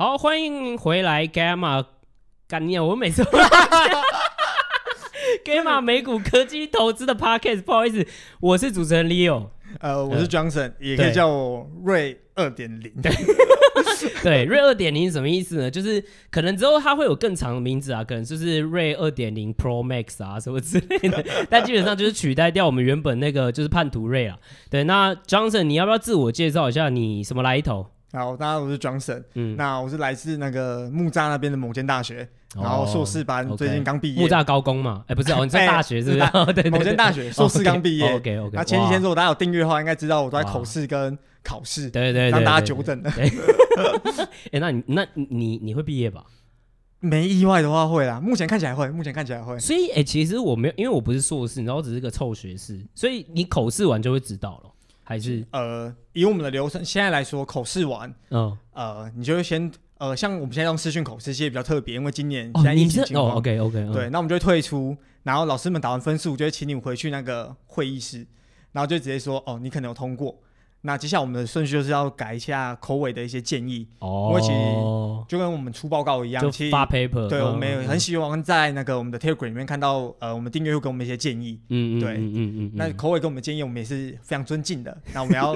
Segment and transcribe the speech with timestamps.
[0.00, 1.84] 好，欢迎回来，Gamma
[2.48, 2.82] 干你啊！
[2.82, 3.22] 我每次
[5.44, 8.06] Gamma 美股科技投资的 Podcast，不好意思，
[8.40, 12.90] 我是主持人 Leo，呃，我是 Johnson，、呃、也可以叫我瑞二点零。
[14.22, 15.70] 对，瑞二点零是什么意思呢？
[15.70, 24.38] 就是可能之后它会有更长的名字啊，可能就是瑞二点零 Pro Max 啊什么之类的， 但基本上就是取代掉我们原本那个就是叛徒瑞啊。
[24.70, 27.88] 对，那 Johnson，你要不要自我介绍一下你什么来头？
[28.12, 34.20] 好，大家好，我是 Johnson，嗯，那我是来自那个木栅那边的某间大学，然后硕士班最近刚毕业。
[34.20, 35.04] 木栅高工嘛？
[35.06, 36.30] 哎，不是 哦，你在大学是不是？
[36.52, 38.12] 对，某间大学 硕士刚毕业。
[38.12, 38.56] OK OK。
[38.56, 43.12] 那前几天如果大家有订阅的话，应该知道我都在口试跟考试，对对，让大家久等了。
[44.50, 46.24] 哎，那你那你你会毕业吧？
[46.98, 49.56] 没意外的话会啦，目前看起来会，目前看起来会。
[49.60, 54.69] 所以哎，其实我没有，因为我不是硕士，然后只是个臭学士，所以你口试完就会知道了。
[55.10, 55.44] 还是？
[55.50, 68.24] 呃，以我们的流程现在来说，口试完，嗯，呃，你就会先呃，像我们现在用视讯口试，其实比较特别，因为今年现在疫情情况，哦，OK OK，对，那我们就会退出，然后老师们打完分数，就会请你回去那个会议室，
[68.70, 70.40] 然后就直接说，哦，你可能有通过。
[70.82, 74.54] 那接下来我们的顺序就是要改一下口尾的一些建议，哦，其实
[75.28, 85.54] 就跟我们出报告一样，就发 paper，对，我们也很希望在那个我们的 Telegram 里面看到，呃，我们订阅会给我们一些建议，嗯对，嗯嗯嗯，那口尾给我们建议，我们也是非常尊敬的，那我们要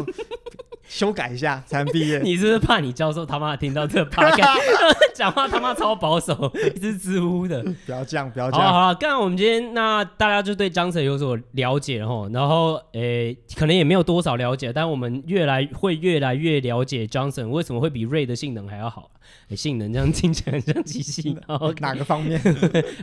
[0.87, 2.19] 修改一下 才能毕业。
[2.21, 4.61] 你是不是怕你教授他妈听到这个 podcast
[5.15, 7.63] 讲话他妈超保守， 一直支吾的？
[7.87, 8.67] 不要这样，不要这样。
[8.67, 15.15] 好好了，刚刚我们今天那大家就对 Johnson 有所了解了齁，然后诶、欸，可能也没有多少了解，但我们。
[15.27, 19.11] 越来会越来越了解 Johnson 为什么会比 Ray 的性能还要好，
[19.49, 21.37] 欸、性能这样听起来很像机器，
[21.81, 22.41] 哪个方面？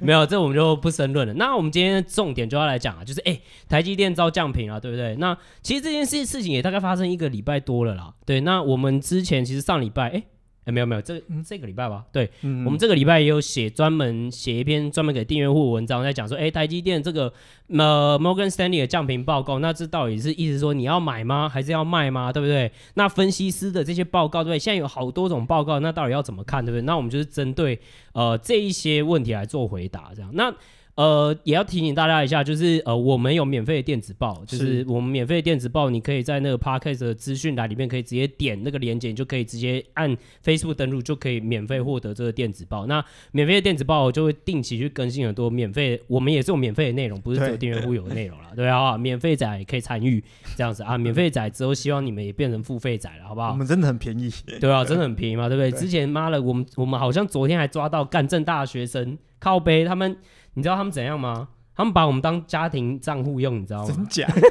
[0.02, 1.34] 没有，这我们就不深论了。
[1.36, 5.16] 那我们今天的重点就要来讲啊，就是哎、欸，台积电遭降频了，对不对？
[5.18, 8.14] 那其实这件事事情也大概发生一个礼拜多了啦。
[8.26, 10.24] 对，那我们之前其实上礼拜哎。
[10.66, 17.34] 没有没有，这这个礼拜吧，对，嗯、我们这个礼拜也有写专门写一篇专门给订阅户文章，在讲说，哎，台积电这个
[17.68, 22.32] 呃 Morgan Stanley 的降频报告，那这到底是意思说你要买吗，还是要卖吗？
[22.32, 22.72] 对不对？
[22.94, 24.60] 那分析师的这些报告，对不对？
[24.60, 26.84] 现在有好多种报告，那到底要怎么看，对不对？
[26.84, 27.78] 那我们就是针对
[28.14, 30.54] 呃这一些问题来做回答，这样那。
[30.96, 42.86] 呃，也要提醒大家一下，就是呃，我们有免费的电子报，就是我们免费的电子报，你可以在那个 Podcast 的资讯栏里面可以直接点那个链接，你就可以直接按 Facebook 登录，就可以免费获得这个电子报。
[42.88, 50.22] 那免费的电子报就会定期去更新很多免费，我们也是有免费的内容，不是只有订阅户有的内容了， 对啊，免费仔也可以参与
[50.58, 53.52] 这样子啊，免费仔之后希望你们也变成付费仔了，好不好？
[53.52, 55.72] 我们真的很便宜，对啊，真的很便宜嘛，对不对？
[55.72, 60.18] 对之前妈的，我们我们好像昨天还抓到干政大学生靠背他们。
[60.54, 61.48] 你知道他们怎样吗？
[61.74, 63.94] 他们把我们当家庭账户用，你知道吗？
[63.96, 64.28] 真假？
[64.30, 64.46] 他们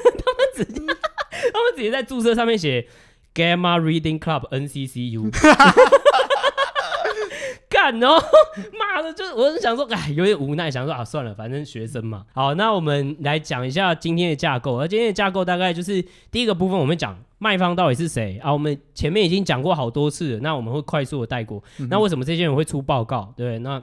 [0.57, 2.87] 直接，他们直接在注册上面写
[3.35, 5.31] Gamma Reading Club NCCU。
[7.69, 8.19] 干哦，
[8.79, 12.25] 妈的，就是我是想说，哎，有点无奈，想说啊，算了，反正学生嘛。
[12.33, 14.77] 好，那我们来讲一下今天的架构。
[14.81, 18.53] 而今天的架构大概就是第一个部分，我们讲卖方到底是谁啊？
[18.53, 21.63] 我们前面已经讲过好多次了，那我们会快速的带过。
[21.79, 23.33] 嗯、那为什么这些人会出报告？
[23.37, 23.81] 对，那。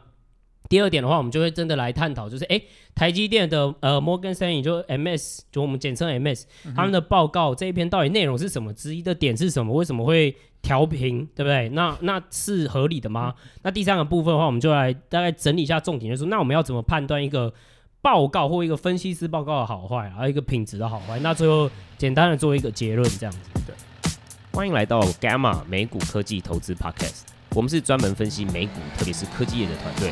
[0.69, 2.61] 第二点的话，我们就会真的来探讨，就是哎，
[2.93, 8.73] 台积电的呃摩根士丹利就 MS，就我们简称 MS，嗯，他们的报告这一篇到底内容是什么？
[8.73, 9.73] 之一的点是什么？
[9.73, 11.25] 为什么会调频？
[11.35, 11.69] 对不对？
[11.69, 13.33] 那那是合理的吗？
[13.37, 17.53] 嗯、那第三个部分的话，我们就来大概整理一下重点，就是说，那我们要怎么判断一个
[18.01, 21.17] 报告或一个分析师报告的好坏，还有一个品质的好坏？
[21.19, 23.39] 那最后简单的做一个结论，这样子。
[23.65, 23.73] 对，
[24.51, 27.21] 欢迎来到 Gamma 美股科技投资 Podcast，
[27.55, 30.11] 我们是专门分析美股，特别是科技业的团队。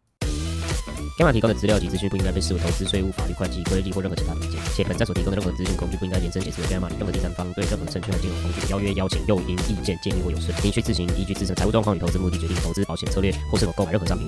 [1.17, 14.27] Gamma 提供的资料及资讯不应该被视为投资、税务、法律、会计、规例或任何其他意见，且本站所提供的任何资讯工具不应该延伸解释 Gamma 任何第三方对任何证券和金融工具的邀约、邀请、诱因、意见、建议或有损，您需自行依据自身财务状况与投资目的决定投资、保险策略或是否购买任何商品。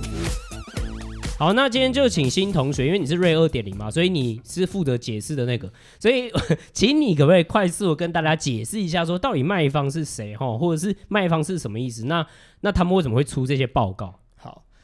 [1.40, 6.32] 好，那今天就请新同学，因为你是瑞二点零嘛，所以你是负责解释的那个，所 以
[6.74, 12.06] 请你可不可以快速跟大家解释一下，说到底卖方是谁哈，或者是卖方是什么意思？
[12.06, 12.26] 那
[12.62, 14.20] 那他们为什么会出这些报告？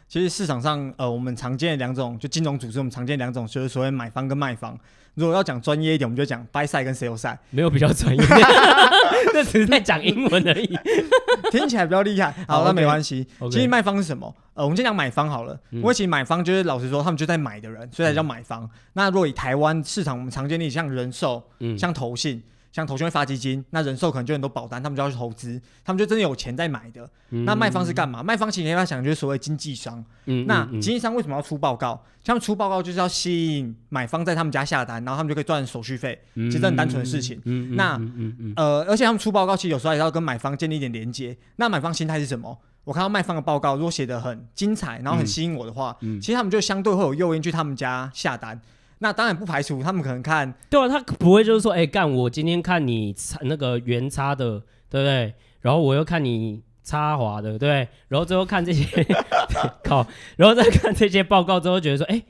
[0.10, 4.76] 其实市场上，呃，我们常见的两种，就金融组织，我们常见的两种就是所谓买方跟卖方。
[5.14, 8.24] 如果要讲专业一点，我们就讲 buy side 跟 sell side，没有比较专业，
[9.34, 10.76] 那只是在讲英文而已，
[11.52, 12.34] 听起来比较厉害。
[12.48, 13.28] 好，那没关系。
[13.52, 14.36] 其实卖方是什么？
[14.56, 15.60] 呃，我们先讲买方好了。
[15.70, 18.68] 因为其实买方就是老实说，他们就在买的人，所以才叫买方。
[18.94, 21.44] 那如果以台湾市场，我们常见的像人寿、
[21.78, 27.10] 像投信，像投信会发基金，那人寿可能就很多保单，他们就要去投资，他们就真的有钱在买的。
[27.31, 28.21] 嗯、那卖方是干嘛？
[28.21, 30.04] 卖方其实你要想就是所谓经纪商。
[30.25, 32.04] 嗯、那经纪商为什么要出报告？
[32.24, 37.42] 他们出报告就是要吸引买方在他们家下单，然后他们就可以赚手续费，其实很单纯的事情。
[37.45, 38.00] 嗯、那、
[38.56, 41.36] 呃，而且他们出报告其实有时候也要跟买方建立一点连接。
[41.56, 42.56] 那买方心态是什么？
[42.83, 48.60] 我看到卖方的报告如果写得很精彩，然后很吸引我的话，嗯嗯、其实他们就相对会有诱因去他们家下单。
[49.00, 54.60] 那当然不排除他们可能看，对啊，他不会就是说，哎、干我今天看你插那个原插的，
[54.90, 55.34] 对不对？
[55.62, 57.88] 然后我又看你插滑的，对？
[58.07, 58.86] 然后最后看这些，
[59.84, 60.06] 靠，
[60.36, 62.22] 然后再看这些报告之后，觉得说，哎、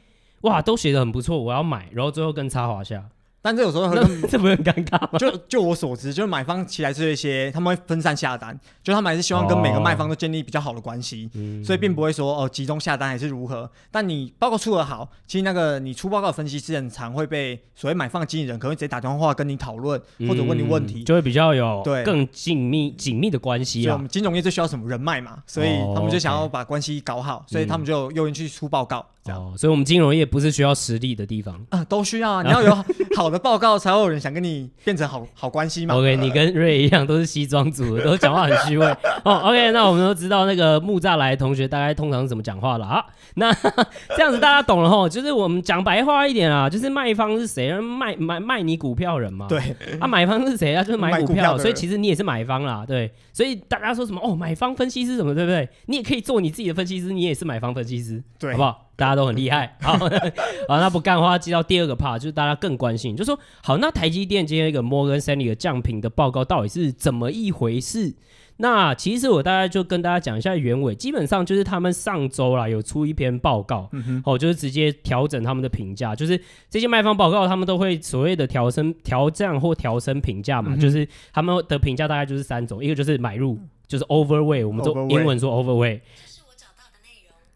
[0.41, 3.03] 哇，都写的很不错，我要买，然后最后跟插华下。
[3.41, 5.17] 但这有时候很，这不是很尴尬吗？
[5.17, 13.69] 就就我所知，就是买方其实是一些他们会分散下单，就他们还是希望跟每个卖方都建立比较好的关系，哦、所以并不会说哦集中下单还是如何。
[13.91, 23.83] 但你报告出的好，其实那个你出报告分析师很常会被所谓买方经纪人可能会直接打电话跟你讨论，或者问你问题，就会比较有对更紧密紧密的关系啊。
[23.83, 29.05] 所以我们金融业最需要什么人脉嘛，所以他们就想要把关系搞好，所以他们就有诱因去出报告。
[29.25, 32.41] 哦，所以我们金融业不是需要实力的地方啊，都需要啊。
[32.41, 32.73] 你要有
[33.15, 35.95] 好的报告，才会有人想跟你变成好好关系嘛。
[35.95, 38.85] OK，你跟瑞一样，都是西装组的，都讲话很虚伪。
[39.23, 43.05] 哦，OK，那我们都知道那个木栅来的同学大概通常是怎么讲话了啊？
[43.35, 43.53] 那
[44.15, 47.71] 这样子大家懂了吼，就是我们讲白话一点啊，就是卖方是谁？
[47.79, 49.47] 卖卖卖你股票人嘛。
[49.47, 49.59] 对。
[49.99, 50.83] 啊，买方是谁啊？
[50.83, 52.83] 就是买股票，所以其实你也是买方啦。
[52.87, 53.11] 对。
[53.31, 55.67] 所以大家说什么哦，买方分析师什么，对不对？
[55.85, 58.88] 你也可以做你自己的分析师，你也是买方分析师，对，好不好？
[58.99, 59.93] 大家都很厉害，好，
[60.67, 68.13] 好，那不干的话，接到第二个 part，就是大家更关心，就是说，好，那台积电今天一个摩根 l e y 的降评的报告到底是怎么一回事？
[68.61, 73.89] 那其实我大概就跟大家讲一下原委，基本上就是他们上周啦有出一篇报告，
[74.25, 76.37] 哦，就是直接调整他们的评价，就是
[76.69, 83.57] 这些卖方报告他们都会所谓的调升、调降或调升评价嘛，嗯、就是他们的评价大概就是三种，一个就是买入，
[83.87, 86.01] 就是 overweight，我们说英文说 overweight。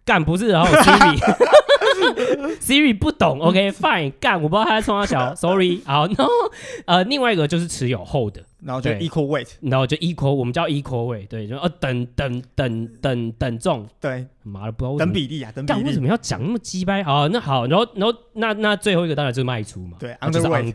[0.05, 1.19] 干不是，然后 Siri
[2.59, 6.27] Siri 不懂，OK fine 干，我不知道他在冲他小，Sorry 好，，No，
[6.85, 17.03] 呃另外一个就是持有 hold，然后就 equal weight，然后就 equal，我们叫 equal weight，对，就呃等等等等等重，对，妈的不知道等比例啊，等比例，为什么要讲那么鸡掰？
[17.03, 20.73] 好，那好，然后然后那那最后一个当然就是卖出嘛，对，under weight，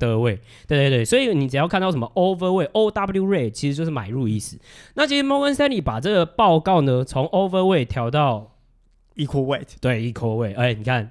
[0.67, 4.59] 对对对，所以你只要看到什么 overweight O W rate，其实就是买入意思。
[4.95, 8.53] 那其实 Morgan Stanley 把这个报告呢从 overweight 调到
[9.19, 11.11] Equal weight，对，equal weight，哎，你看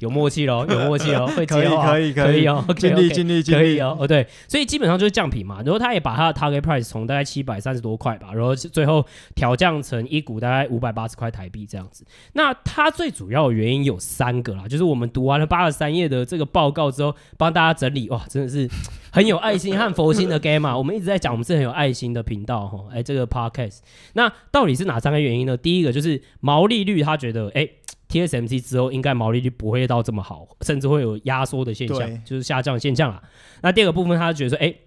[0.00, 9.04] 有默契喽， 有默契喽， 会可以可以可以哦， 尽力尽力尽力哦，哦对，所以基本上就是降频嘛，然后他也把他的 target price 从大概七百三十多块吧，然后最后
[9.34, 12.04] 调降成一股大概五百八十块台币这样子。
[12.34, 18.68] 那他最主要的原因有三个啦，就是我们读完了八十三页的这个报告之后，帮大家整理，哇，真的是
[19.10, 20.76] 很有爱心和佛心的 game 嘛。
[20.76, 23.78] 我们一直在讲，我们是很有爱心的频道哈，哎，这个 podcast，
[24.14, 25.56] 那到底是哪三个原因呢？
[25.56, 27.68] 第一个就是毛利率，他觉得，哎。
[28.08, 33.22] TSMC 之后，应该毛利率不会到这么好，甚至会有压缩的现象，就是下降的现象啊。
[33.62, 34.80] 那第二个部分，他觉得说，哎、欸，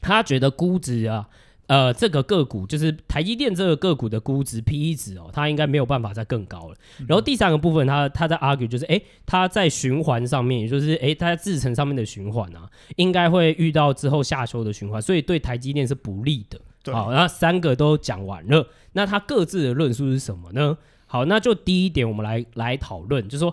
[0.00, 1.28] 他觉得估值啊，
[1.66, 6.76] 呃，这个个股就是台积电这个个股的估值 PE 值哦，它应该没有办法再更高了。
[7.00, 16.60] 嗯、然后第三个部分，他他在 argue 就是，哎、欸，他在循环上面，也就是，哎、欸，他在制程上面的循环啊，应该会遇到之后下修的循环，所以对台积电是不利的。
[16.92, 20.78] 好，然后三个都讲完了，那他各自的论述是什么呢？
[21.08, 23.52] 好，那就第一点，我们来来讨论，就是说，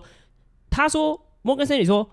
[0.70, 2.08] 他说摩根士丹利说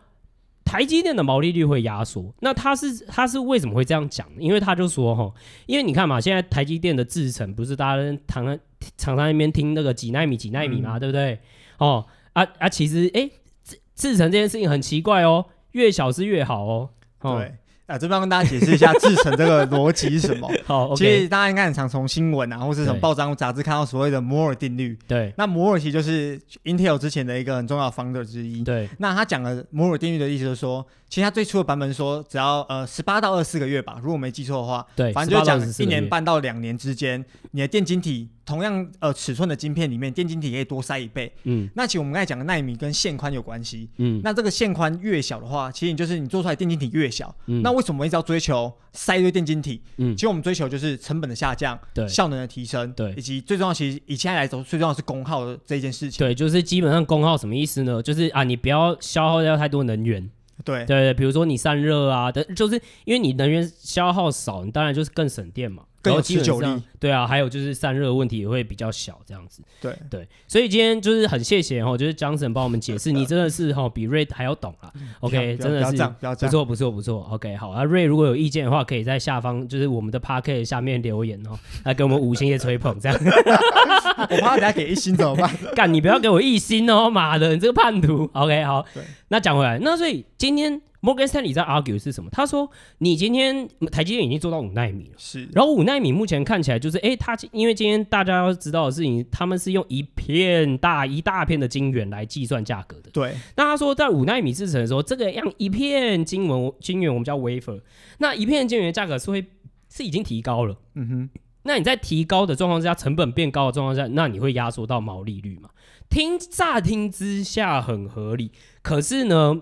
[0.63, 4.27] 台积电的毛利率会压缩，那他是他是为什么会这样讲？
[4.39, 5.31] 因为他就说哈，
[5.65, 8.59] 因为你看嘛，现在台积电的制程不是大家常常
[8.97, 11.39] 常在那边听那个几纳米几纳米嘛，嗯、对不对？
[11.77, 13.29] 哦啊啊，其实哎，
[13.63, 16.89] 制制程这件事情很奇怪哦，越小是越好哦。
[17.19, 17.55] 哦对。
[17.85, 20.49] 啊，这边要跟大家解释一下制成这个逻辑是什么？
[20.65, 24.97] 好，okay、其实大家应该很常从新闻啊，或是从报章杂志看到所谓的摩尔定律。
[25.05, 28.63] 对，那摩尔其实就是 Intel 之前的一个很重要的 founder 之一。
[28.63, 38.29] 对，那他讲的摩尔定律的意思就是说，其实他最初的版本说，只要呃十八到二十四个月吧，如果我没记错的话，对，反正就讲一年半到两年之间，你的电晶体。
[38.45, 41.31] 同样呃尺寸的晶片里面，电晶体可以多塞一倍。
[41.43, 43.89] 嗯，那其实我们刚才讲的纳米跟线宽有关系。
[43.97, 47.33] 嗯，那这个线宽越小的话，其实你就是你做出来电晶体越小。
[47.45, 49.81] 嗯，那为什么我们一直要追求塞一堆电晶体？
[49.97, 56.25] 嗯，其实我们追求就是成本的下降，对，效能的提升，对，以及最重要，其实以现在来说，最重要是功耗的这一件事情。
[56.25, 58.01] 对，就是基本上功耗什么意思呢？
[58.01, 60.29] 就是啊，你不要消耗掉太多能源。
[60.63, 65.83] 对对对，比如说你散热啊的，就是因为你能源消耗少，你当然就是更省电嘛。
[66.03, 66.83] 更有持久力。
[66.99, 69.63] 对啊，还有就是散热问题也会比较小，这样子。
[69.81, 74.91] 对对，所以今天就是很谢谢哈，就是 Johnson 帮我们解释，你 真的是哈比 Ray 还要懂啊。
[75.21, 75.97] OK，真的是
[76.45, 77.27] 不错不错不错。
[77.31, 83.17] OK，好啊，Ray 如果有意见的话，可以在下方就是我们的 Podcast 下面留言哦，来给我们五星的吹捧这样。
[84.29, 85.49] 我怕等下给一星怎么办？
[85.75, 88.29] 干，你不要给我一星哦，妈的，你这个叛徒。
[88.33, 88.85] OK，好，
[89.29, 90.81] 那讲回来，那所以今天。
[91.03, 92.29] Morgan Stanley 在 argue 是什么？
[92.31, 95.49] 他说：“你今天台积电已经做到五纳米了，是。
[95.51, 103.11] 然后五纳米目前看起来就是，哎，他因为今天大家要知道的事情，他们是用一片大一大片的晶圆来计算价格的。
[103.11, 103.35] 对。
[103.57, 107.81] 那他说，在五纳米制成的时候，这个样一片晶圆晶圆我们叫 wafer，
[108.19, 109.45] 那一片晶圆的价格是会
[109.89, 110.77] 是已经提高了。
[110.95, 111.29] 嗯哼。
[111.63, 115.69] 那你在提高的状况之下，成本变高的状况下，那你会压缩到毛利率嘛？
[116.09, 119.61] 听乍听之下很合理，可是呢？”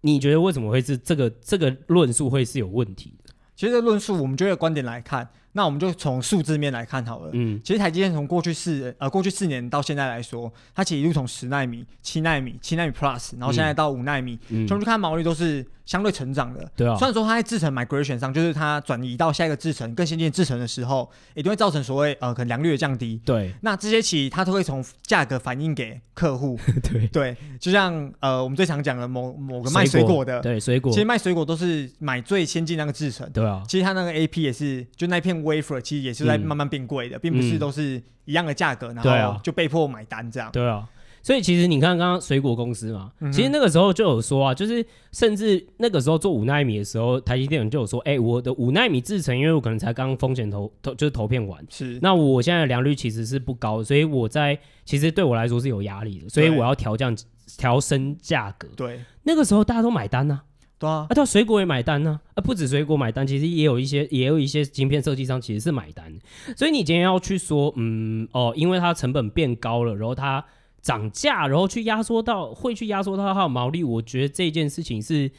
[0.00, 3.34] 你觉得为什么会是这个这个论述会是有问题的？
[3.56, 7.30] 其实论述，我们觉得观点来看，那我们就从数字面来看好了。
[7.32, 14.38] 嗯，其实台积电从过去四呃过去四年到现在来说，它其实一路从十纳米、七纳米、七纳米 Plus，然后现在到五纳米，
[14.68, 15.66] 从、嗯、去看毛利都是。
[15.88, 16.94] 相对成长的，对啊。
[16.98, 23.18] 虽然说它在制程 migration 上，就是它转移到下一个制程更先进制程的时候，一定会造成所谓呃可能良率的降低。
[23.24, 23.54] 对。
[23.62, 26.58] 那这些其实它都会从价格反映给客户。
[26.92, 27.34] 对对。
[27.58, 33.26] 就像呃我们最常讲的某某个卖水果的，对水果，其实卖水果都是买最先进那个制程。
[33.32, 33.62] 对啊。
[33.66, 40.50] 其实它那个 AP 也是，就那片 wafer 其实也是在慢慢变贵的，嗯、并不是都是一样的价格，然后就被迫买单这样。
[40.52, 40.88] 对啊。
[41.20, 57.14] 所以其实你看，刚刚水果公司嘛，其实那个时候就有说啊，就是甚至那个时候做五纳米的时候，台积电就有说，哎，我的五纳米制程，因为我可能才刚风险投投就是投片完，是，那我现在的良率其实是不高，所以我在其实对我来说是有压力的，所以我要调降
[57.58, 58.68] 调升价格。
[58.76, 60.40] 对，那个时候大家都买单呢，
[60.78, 66.12] 对啊，啊，对，水果也买单呢，啊，不止水果买单，其实也有一些也有一些晶片设计商其实是买单，
[66.56, 70.44] 所以你今天要去说，嗯，哦，因为它成本变高了，然后它。
[70.80, 75.30] 涨价，然后去压缩到会去压缩到它的毛利，我觉得这件事情是，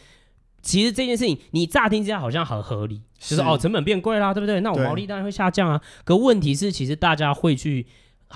[0.61, 4.59] 其实这件事情你乍听之下好像很合理，是就是哦成本变贵啦，对不对？
[4.59, 5.81] 那我毛利当然会下降啊。
[6.03, 7.87] 可问题是，其实大家会去，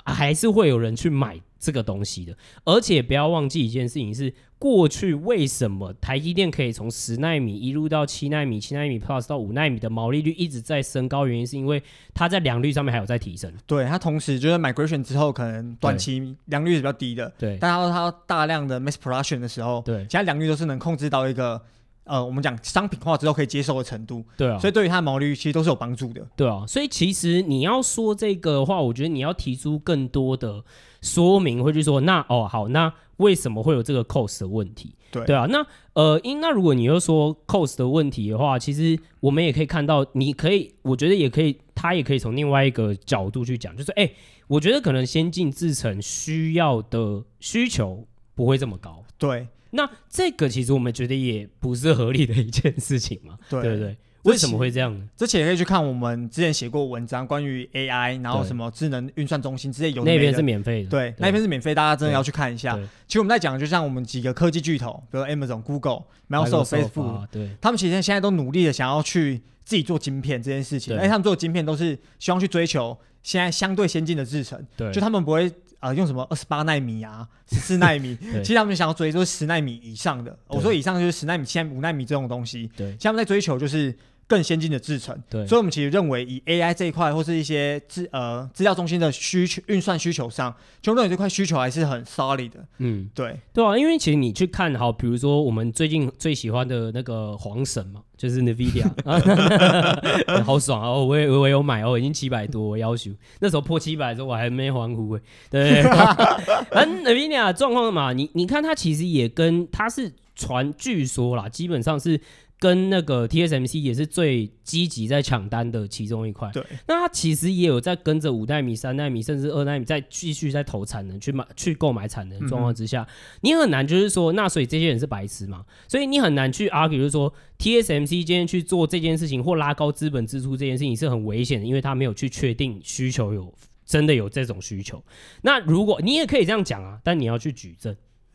[0.06, 1.40] 还是会有人去买。
[1.64, 11.82] 这个东西的，而且不要忘记一件事情是，过去为什么台积电可以从十纳米一路到七纳米、七纳米 Plus 到五纳米的毛利率一直在升高，原因是因为
[12.14, 13.50] 它在良率上面还有在提升。
[13.66, 17.32] 对，它同时就是 migration 之后，可能短期良率是比较低的。
[17.40, 21.62] 对，但它它大量的 mass production 的时候，对，其他良率都是能控制到一个。
[22.06, 30.62] 呃，我们讲商品化之后可以接受的程度，对啊，所以对于它的毛利率其实都是有帮助的，对啊，所以其实你要说这个的话，我觉得你要提出更多的
[31.04, 34.96] 说明，会去说那哦好，那为什么会有这个 cost 的问题？
[35.12, 44.10] 对对啊，那呃，因那如果你又说 cost 的问题的话，其实我们也可以看到，你可以，我觉得也可以，他也可以从另外一个角度去讲，就是哎，
[44.48, 49.48] 我觉得可能先进制程需要的需求不会这么高，对。
[49.76, 53.98] 那这个其实我们觉得也不是合理的一件事情嘛，对不对，对？
[54.24, 55.06] 为什么会这样呢？
[55.16, 60.04] 之前也可以去看我们之前写过文章，关于 AI，然后什么智能运算中心之类有。
[60.04, 62.76] 那边是免费的，对，对那边是免费，大家真的要去看一下。
[63.08, 70.98] 其实我们在讲，就像我们几个科技巨头，比如 Amazon、Google、Microsoft、Facebook，对，他们其实现在都努力的想要去自己做晶片这件事情。
[70.98, 75.52] 哎，他们做的晶片都是希望去追求现在相对先进的制程，对，就他们不会。
[75.84, 78.18] 啊、呃，用什么二十八纳米啊，十四纳米？
[78.42, 80.34] 其实他们想要追就是十纳米以上的。
[80.48, 82.72] 我说以上就是十纳米、七奈米、五纳米这种东西。
[82.74, 83.94] 对，他们在追求就是
[84.28, 85.18] 更先进的制程。
[85.30, 92.66] 对，所以我们其实认为以 AI 这一块或是一些资呃资料中心的需求、运算需求上，就认为这块需求还是很 solid 的。
[92.80, 98.02] 嗯，对，对啊，因为其实你去看好，比如说我们最近最喜欢的那个黄神嘛。
[98.16, 98.86] 就是 Nvidia，
[100.46, 100.94] 好爽啊！
[100.94, 103.12] 我也我也有买哦，已经七百多，我要求
[103.42, 105.84] 那时候破七百的时候我还没欢呼哎，对，
[106.72, 112.22] Nvidia 状况嘛，你你看它其实也跟它是传，据说啦，基本上是。
[112.64, 116.50] 跟那个 TSMC 也是最积极在抢单的其中一块。
[116.54, 123.08] 对，那它其实也有在跟着五纳米、三纳米，甚至二纳米，在继续在投产能去买、去购买产能状况之下，嗯、
[123.42, 125.66] 你很难就是说，那所以这些人是白痴嘛？
[125.90, 133.54] 所以你很难去 argue，就是说 TSMC 今天去做这件事情或拉高资本支出这件事情是很危险的，因为他没有去确定需求有
[133.86, 135.04] 真的有这种需求。
[135.42, 137.94] 那如果你也可以这样讲啊，但你要去举证。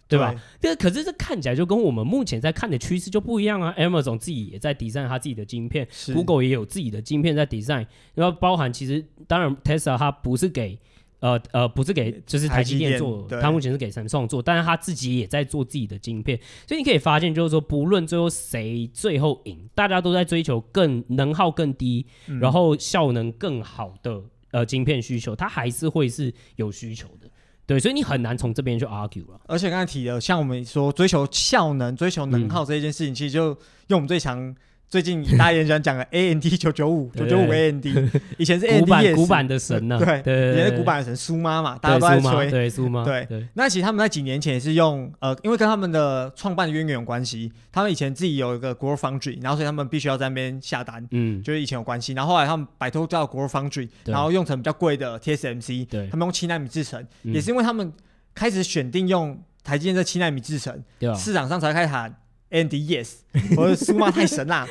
[0.08, 0.34] 对吧？
[0.58, 3.74] 这可是这看起来就跟我们目前在看的趋势就不一样啊。
[3.78, 10.78] Amazon 自己也在 design 他自己的晶片，Google 也有自己的晶片在 design，然后包含其实当然 Tesla 它不是给
[11.20, 24.22] 呃呃，不是给就是台积电做，电他目前是给 Samsung 做，但是他自己也在做自己的晶片，所以你可以发现，就是说，不论最后谁最后赢，大家都在追求更能耗更低，嗯、然后效能更好的
[24.52, 27.28] 呃晶片需求，它还是会是有需求的。
[27.68, 29.40] 对，所以你很难从这边去 argue 了。
[29.46, 33.48] 而且刚才提的，像我们说追求效能、追求能耗这一件事情，嗯、其实就
[33.88, 34.52] 用我们最强。
[34.88, 37.92] 最近大家也想讲的 A N D 九九五九九五 A N D，
[38.38, 43.28] 以前是 AMD 古板古板的神呢，对对，以前是古板的神苏妈嘛，大家都在吹，对苏妈，对。
[43.52, 52.14] 那其实他们在几年前也是用呃，因为跟他们的创办渊源有关系，他们以前自己有一个 GlobalFoundries，然后所以他们必须要在那边下单，嗯，就是以前有关系。
[52.14, 57.92] 然后后来他们摆脱掉 GlobalFoundries，然后用成比较贵的 TSMC，对，他们用七纳米制程，也是因为他们
[58.34, 60.82] 开始选定用台积电这七纳米制程，
[61.14, 62.16] 市场上才开始喊。
[62.50, 63.16] AMD yes，
[63.56, 64.66] 我的苏妈太神啦，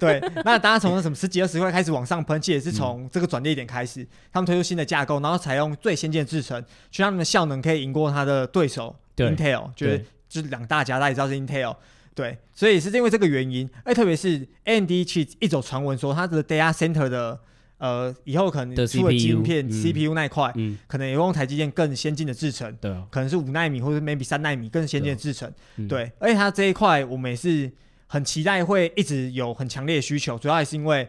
[0.00, 11.76] 对，那大家从什么十几二十块开始往上喷，其实也是从这个转捩点开始，他们推出新的架构，然后采用最先进的制程，去让他们的效能可以赢过他的对手对 Intel，就是就是两大家，大家也知道是 Intel，
[12.14, 17.40] 对，所以是因为这个原因，哎，特别是 AMD 其实一走传闻说它的 data center 的。
[17.78, 25.52] 呃，以后可能出了晶片 CPU 那一块，嗯，可能也用台积电更先进的制程，对，可能是五纳米或者 maybe 三纳米更先进的制程，
[25.88, 27.70] 对，而且它这一块我们也是
[28.06, 31.08] 很期待会一直有很强烈的需求，主要还是因为。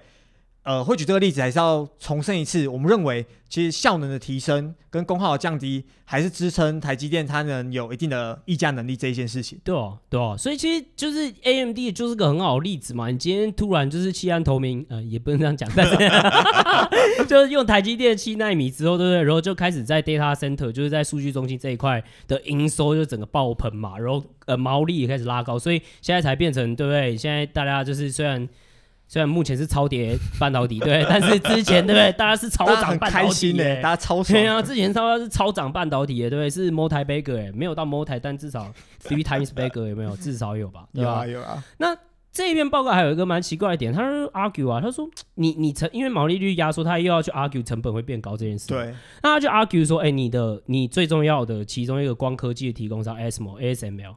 [0.63, 9.57] 呃，会举这个例子，还是要重申一次，我们认为其实效能的提升跟功耗的降低，还是支撑台积电它能有一定的议价能力这一件事情。
[9.63, 13.09] 对哦，对哦，所以其实就是 AMD 就是个很好的例子嘛。
[13.09, 15.95] 你今天突然就是弃暗投明，呃，也不能这样讲，但是
[17.25, 19.23] 就是用台积电七纳米之后，对不对？
[19.23, 27.17] 然后就开始在 data center，就是在数据中心这一块的营收就整个爆棚嘛，然后呃毛利也开始拉高，所以现在才变成对不对？
[27.17, 28.47] 现在大家就是虽然。
[29.09, 32.11] 虽然目前是超跌半导体，对， 但是之前对不对？
[32.15, 36.49] 大家是超涨半导体的，大家超对啊，之前超是超涨半导体的，对不对？
[36.49, 38.71] 是 multi bagger 哎，没有到 multi，但至少
[39.03, 40.15] three times bagger 有没有？
[40.15, 40.85] 至少有吧？
[40.93, 41.25] 对吧？
[41.25, 41.63] 有啊，有啊。
[41.79, 41.97] 那
[42.31, 48.67] 这一篇报告还有一个蛮奇怪的点，他说 argue 啊，他说你你成因为毛利率压缩，他又要去 argue 成本会变高这件事。
[48.67, 48.93] 对。
[49.23, 54.13] 那他就 argue 说，哎、欸，你的你最重要的其中一个光科技的提供商 ASML ASML。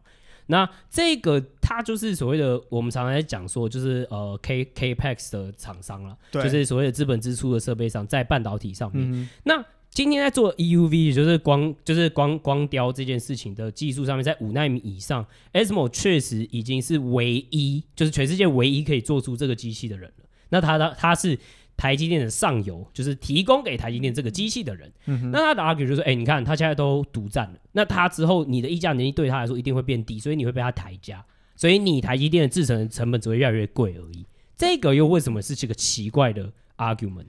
[0.52, 9.11] 那这个它就是所谓的我们常常在讲说，就是呃 K Capex 的厂商了，就是所谓的资本支出的设备上，在半导体上面。
[9.11, 20.24] 嗯、那今天在做 EUV，就是光就是光光雕这件事情的技术上面，在五纳米以上，ASML 确实已经是唯一，就是全世界唯一可以做出这个机器的人了。
[20.50, 21.38] 那他他他是。
[21.76, 24.92] 台积电的上游就是提供给台积电这个机器的人，
[25.32, 31.24] 那他的 argue 就是说，哎、欸，你看他现在都独占了，那他之后你的议价能力对他来说一定会变低，所以你会被他抬价，
[31.56, 34.26] 所以你台积电的制成成本只会越来越贵而已。
[34.56, 37.26] 这个又为什么是这个奇怪的 argument？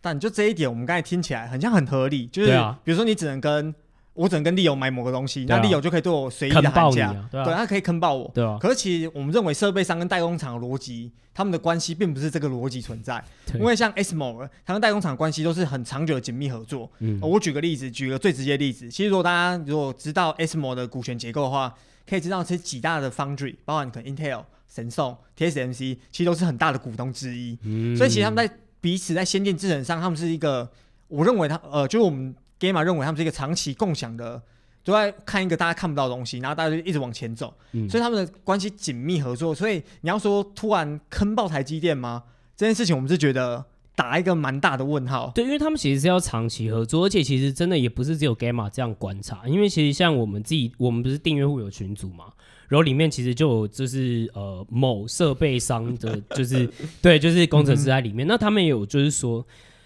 [0.00, 2.50] 但就这一点，我们刚才听起来很像很合理，就是
[2.82, 3.74] 比如说你只能跟。
[4.14, 8.30] 我只能跟利友买某个东西，啊、那利友就可以对我随意的喊价，啊、对，他可以坑爆我。
[8.34, 8.58] 对啊。
[8.60, 13.24] 可是其实我们认为设备商跟代工厂的逻辑，他们的关系并不是这个逻辑存在。
[13.54, 16.90] 因为像 ASML，他跟代工厂关系都是很长久的紧密合作。
[16.98, 17.26] 嗯、呃。
[17.26, 21.74] 我举个例子，举个最直接的例子，其实如果大家如果知道 ASML 的股权结构的话，
[22.06, 27.56] 可以知道其实几大的 Foundry，包含可能 Intel、神送、TSMC，其实都是很大的股东之一。
[27.62, 27.96] 嗯。
[27.96, 30.70] 所以其实他们在彼此在先进制程上，他们是一个，
[31.08, 32.34] 我认为他呃，就是我们。
[32.62, 34.40] Gamma 认为他们是一个长期共享的，
[34.84, 39.52] 都在看一个大家看不到的东西，然后大家就一直往前走，嗯、所以他们的关系紧密合作。
[39.52, 42.22] 所以你要说突然坑爆台积电吗？
[42.56, 43.64] 这件事情我们是觉得
[43.96, 45.32] 打一个蛮大的问号。
[45.34, 52.26] 对，因为他们其实是要长期合作，而且其实真的也不是只有 Gamma 这样观察，因为其实像我们自己，我们不是订阅户有群组嘛，
[52.68, 56.70] 然后里面其实就有就是呃某设备商的，就是
[57.02, 59.44] 对，就是工程师在里面，嗯、那他们也有就是说，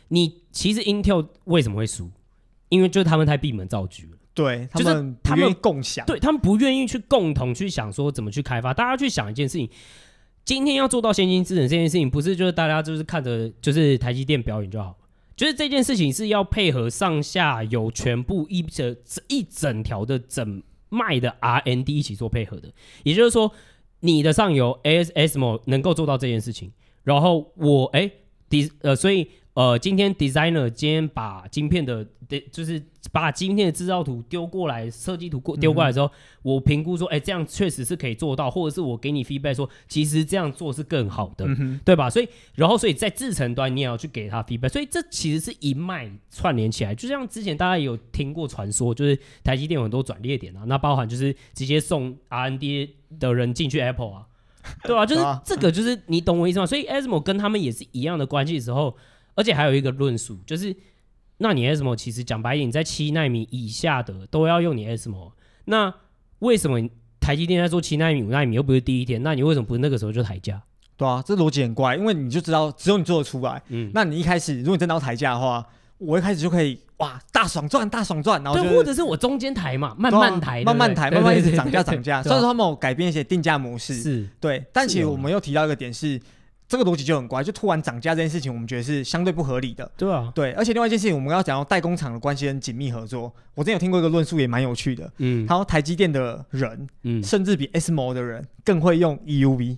[0.08, 2.10] 你其实 Intel 为什么会输？
[2.68, 8.74] 因为就是他们太闭门造车了，对，他们不愿意共享，对他们不愿意去共同去想说怎么去开发。
[8.74, 9.70] 大家去想一件事情，
[10.44, 14.98] 今天要做到先进制程这件事情，不是就是大家就是看着就是台积电表演就好，
[15.36, 18.96] 就是这件事情是要配合上下游全部一整
[19.28, 22.72] 一整条的整脉的 R N D 一起做配合的。
[23.04, 23.52] 也就是说，
[24.00, 26.72] 你的上游 ASML 能够做到这件事情，
[27.04, 28.10] 然后我哎，
[28.48, 29.30] 第呃，所以。
[29.56, 32.06] 呃，今天 designer 今天把晶片的，
[32.52, 36.10] 就是把晶片的制造图丢过来，设计图过丢过来之后，嗯、
[36.42, 42.10] 我评估说，哎、欸，这样确实是可以做到，或者是我给你 feedback 说，其实这样做是更好的，嗯、对吧？
[42.10, 54.26] 所以，然后，所以在制程端你也要去给他 feedback，所以这其实是一脉串联起来，就像之前大家有听过传说，就是台积电有很多转列点啊，那包含就是直接送 R&D 的人进去 Apple 啊，
[54.82, 55.06] 对吧、啊？
[55.06, 56.66] 就是这个，就是你懂我意思吗？
[56.66, 58.94] 所以 ASML 跟他们也是一样的关系的时候。
[59.36, 60.74] 而且还有一个论述，就是
[61.36, 65.30] 那你 ASML 其实讲白一点，在七纳米以下的都要用你 ASML。
[65.66, 65.92] 那
[66.38, 66.80] 为什么
[67.20, 69.22] 台积电在做七纳米、五纳米又不是第一天？
[69.22, 70.62] 那你为什么不是那个时候就抬价？
[70.96, 73.62] 对啊，这逻辑很怪，因为你就知道只有你做得出来。
[73.68, 75.66] 嗯，那你一开始如果你真的要抬价的话，
[75.98, 82.22] 我一开始就可以哇大爽赚大爽赚，然后就或者是我中间抬嘛，慢慢抬，慢慢抬，慢慢一直涨价涨价。
[82.22, 86.18] 虽然说他们有改变一些定价模式，是对，但其实我们又提到一个点是。
[86.68, 89.88] 这个逻辑就很怪，就突然涨价这件事情，我们觉得是相对不合理的。
[89.96, 93.32] 对啊，对，而且另外一件事情，我们要讲到代工厂的关系很紧密合作。
[93.54, 95.08] 我之前有听过一个论述，也蛮有趣的。
[95.18, 99.76] 嗯，他说台积电的人，嗯，甚至比 ASML 的人更会用 EUV。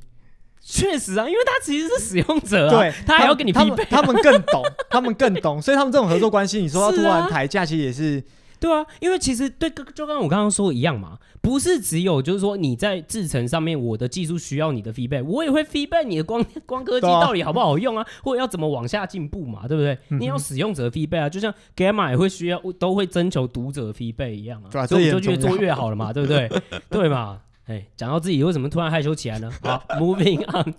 [0.60, 8.22] 确实啊，因为他其实是使用者啊，对，他还要跟你匹配啊，他们更懂，他们更懂，所以他们这种合作关系，你说要突然抬价，其实也是。
[8.60, 19.96] 对啊，因为其实对，就刚刚我刚刚说的一样嘛，不是只有就是说你在制程上面，我的技术需要你的 feedback，我也会 feedback 你的光 光刻机到底好不好用啊，或者要怎么往下进步嘛，对不对？
[20.10, 26.50] 嗯、你要使用者 feedback 啊，就像 Gamma 也会需要，都会征求读者 feedback 一样啊，对啊，所以就越做越好了嘛，对不对？
[26.90, 27.40] 对嘛？
[27.66, 29.50] 哎，讲到自己为什么突然害羞起来呢？
[29.62, 30.74] 好，Moving on，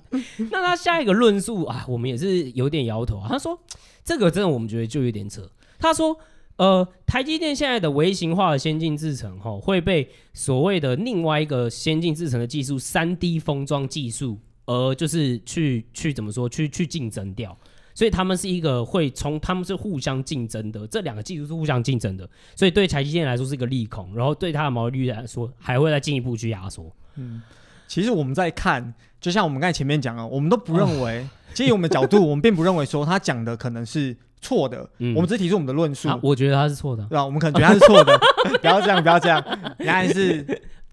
[0.52, 3.58] 那他下一个论述啊，我们也是有点摇头啊，他说
[4.04, 6.20] 这个真的我们觉得就有点扯，他说。
[6.60, 17.58] 呃，台积电现在的微型化的先进制程，哈，会被所谓的另外一个先进制程的技术三 D 封装技术，而就是去去怎么说，去去竞争掉。
[17.96, 22.30] 所以他们是一个会从他们是互相竞争的，这两个技术是互相竞争的。
[22.58, 26.94] 所以对台积电来说是一个利空，然后对它的毛利率来说还会再进一步去压缩。
[27.16, 27.42] 嗯，
[27.90, 34.16] 其实我们在看，就像我们刚才前面讲了，我们都不认为，哦、其实我们的角度， 我们并不认为说他讲的可能是。
[34.42, 36.18] 错的，嗯、我们只是提出我们的论述、啊。
[36.24, 37.26] 我觉得他是错的，对吧？
[37.26, 38.18] 我们可能觉得他是错的，
[38.62, 39.44] 不要这样，不要这样。
[39.80, 40.42] 原来是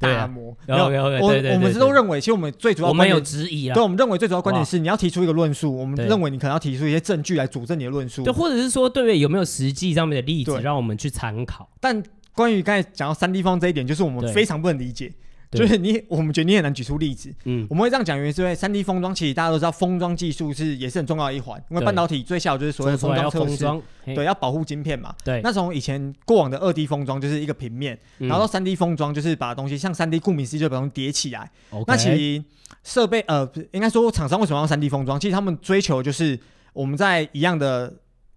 [0.00, 3.74] 大魔，没有，我我们是都认为，其实我们最主要，我们有质疑啊。
[3.74, 11.68] 对，我们认为最主要观点是，你要提出一个论述，我们认为你可能要提出一些证据来佐证你的论述，对，或者是说，对，有没有实际上面的例子让我们去参考？
[11.78, 12.02] 但
[12.35, 15.12] 关于刚才讲到三 D 方这一点，就是我们非常不能理解。
[15.50, 17.32] 就是你，我们觉得你很难举出例子。
[17.44, 21.62] 嗯，我们会这样讲，原因是因为三 D 封装其实大家都知道，封装技术是也是很重要的一环。
[21.70, 25.14] 因为半导体最小就是所谓的封装测试，对，要保护晶片嘛。
[25.24, 25.40] 对。
[25.42, 31.50] 那从以前过往的二 D 封装就是一个平面，然后到三 D 封装就是把东西像三 D，顾名思义就把东西叠起来。
[31.87, 32.44] 那其实
[32.82, 35.18] 设备呃，应该说厂商为什么要三 D 封装？
[35.18, 36.38] 其实他们追求就是
[36.72, 37.92] 我们在一样的。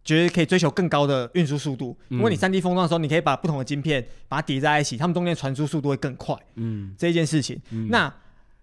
[0.10, 6.36] 觉得可以追求更高的运输速度，因为你三 D 封装的时候，你可以把不同的晶片把它叠在一起，它们中间传输速度会更快。
[6.56, 8.12] 嗯，这一件事情，嗯、那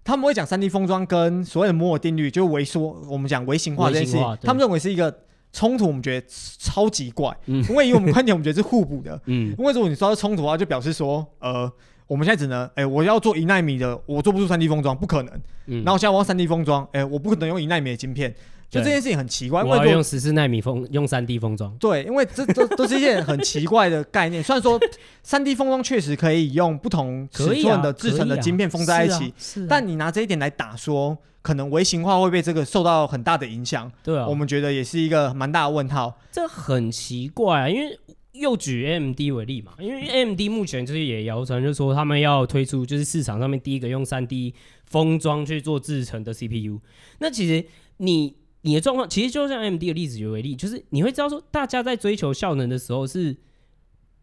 [0.02, 5.16] 他们会讲三 D 封装跟所谓的摩尔定律，就微缩，我们讲微型化这件事情，他们认为是一个
[5.52, 6.26] 冲突，我们觉得
[6.58, 7.32] 超级怪。
[7.46, 9.20] 嗯，因为以我们观点，我们觉得是互补的。
[9.26, 11.70] 嗯，因为如果你说到冲突的话，就表示说，呃，
[12.08, 15.32] 我们现在只能，哎、欸，我要做一纳米的，我做不出三 D 封装，不可能。
[15.66, 18.34] 嗯，然后现在我要三 D 封装，哎、欸，我不可能用一纳米的晶片。
[18.68, 21.72] 就这件事情很奇怪，我要用十四纳米封，用三 D 封装。
[21.78, 24.42] 对，因为这都都是一件很奇怪的概念。
[24.44, 24.78] 虽然说
[25.22, 29.32] 三 D 封装确实可以用不同尺寸的制成的晶片封在一起，
[29.68, 33.90] 但你拿这一点来打说，可能微型化会被这个受到很大的影响。
[34.02, 36.18] 对啊，我们觉得也是一个蛮大的问号。
[36.32, 37.96] 这很奇怪啊，因为
[38.32, 44.52] 又举 AMD 为例嘛，因为 AMD 目前就是也谣传，就是说他们要推出就是市场上面第一个用三 D
[44.86, 46.80] 封装去做制成的 CPU。
[47.20, 47.64] 那其实
[47.98, 48.34] 你。
[48.66, 53.36] 你的状况其实就像 AMD 的例子为例，就是你会知道说，大家在追求效能的时候是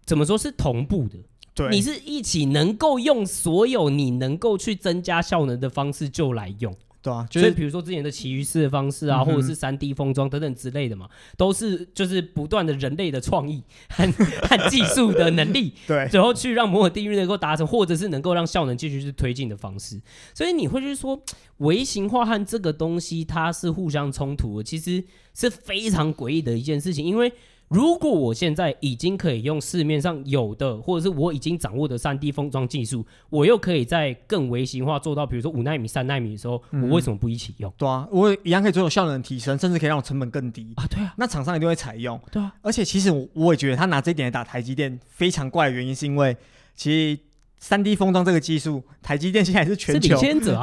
[0.05, 1.17] 怎么说，是同步的。
[1.55, 6.75] 对，你是一起能够用所有你能够去增加效能的方式就来用。
[7.03, 13.61] 对啊，就是比如说之前的奇余式的方式啊，嗯、或者是三 D 封装等等之类的嘛，都是就是不断的人类的创意
[13.91, 20.01] 和和技术的能力， 对，然后去让摩尔定律能够达成，或者是能够让效能继续去推进的方式。
[20.33, 21.21] 所以你会去说
[21.57, 25.03] 微型化和这个东西它是互相冲突的，其实
[25.35, 27.31] 是非常诡异的一件事情，因为。
[27.73, 37.73] 如果我现在已经可以用市面上有的，或者是我已经掌握的三 D 封装技术，我又可以在更微型化做到，比如说五纳米、三纳米的时候，嗯、我为什么不一起用？
[37.75, 40.85] 对啊，我一样可以做有效能提升，甚至可以让我成本更低啊。
[40.87, 42.19] 对啊，那厂商一定会采用。
[42.31, 46.37] 对啊，而且其实我我也觉得他拿这一点来打台积电非常怪的原因，是因为
[46.75, 47.19] 其实。
[47.65, 50.19] 三 D 封装这个技术，台积电现在是全球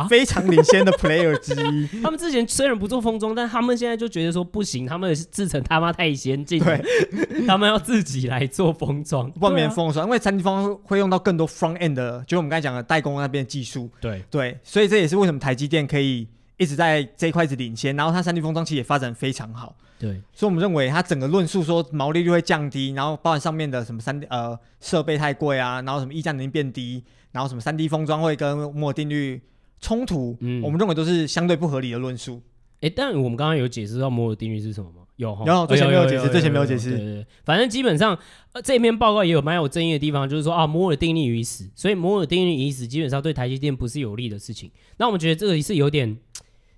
[0.06, 1.88] 非常领先的 player 之一。
[2.04, 6.78] 他们之前虽然不做封装，但他们现在就觉得说不行，他们是制成他妈太先进，对，
[7.48, 13.88] 他们要自己来做封装，外面封装，因为三 D 封装会用到更多 front end 的，就我们刚才讲的代工那边的技术。
[13.98, 16.28] 对对，所以这也是为什么台积电可以
[16.60, 19.74] 一直在这一块子领先，然后它三 D 封装其实也发展非常好。
[19.98, 29.40] 对，所以我们认为它整个论述说毛利率会降低，然后包含上面的什么三呃设备太贵啊，然后什么溢价能力变低，然后什么三 D 封装会跟摩尔定律
[29.80, 32.42] 冲突，嗯，我们认为都是相对不合理的论述。
[32.80, 34.98] 诶，但我们刚刚有解释到摩尔定律是什么吗？
[35.16, 36.90] 有哈，有之前没有解释，之前没有解释。
[36.92, 38.18] 对对对，反正基本上，
[38.52, 44.70] 呃，这篇报告也有蛮有争议的地方，就是说啊，摩尔定律已死，所以摩尔定律已死，基本上对台积电不是有利的事情。
[44.96, 46.16] 那我们觉得这个是有点，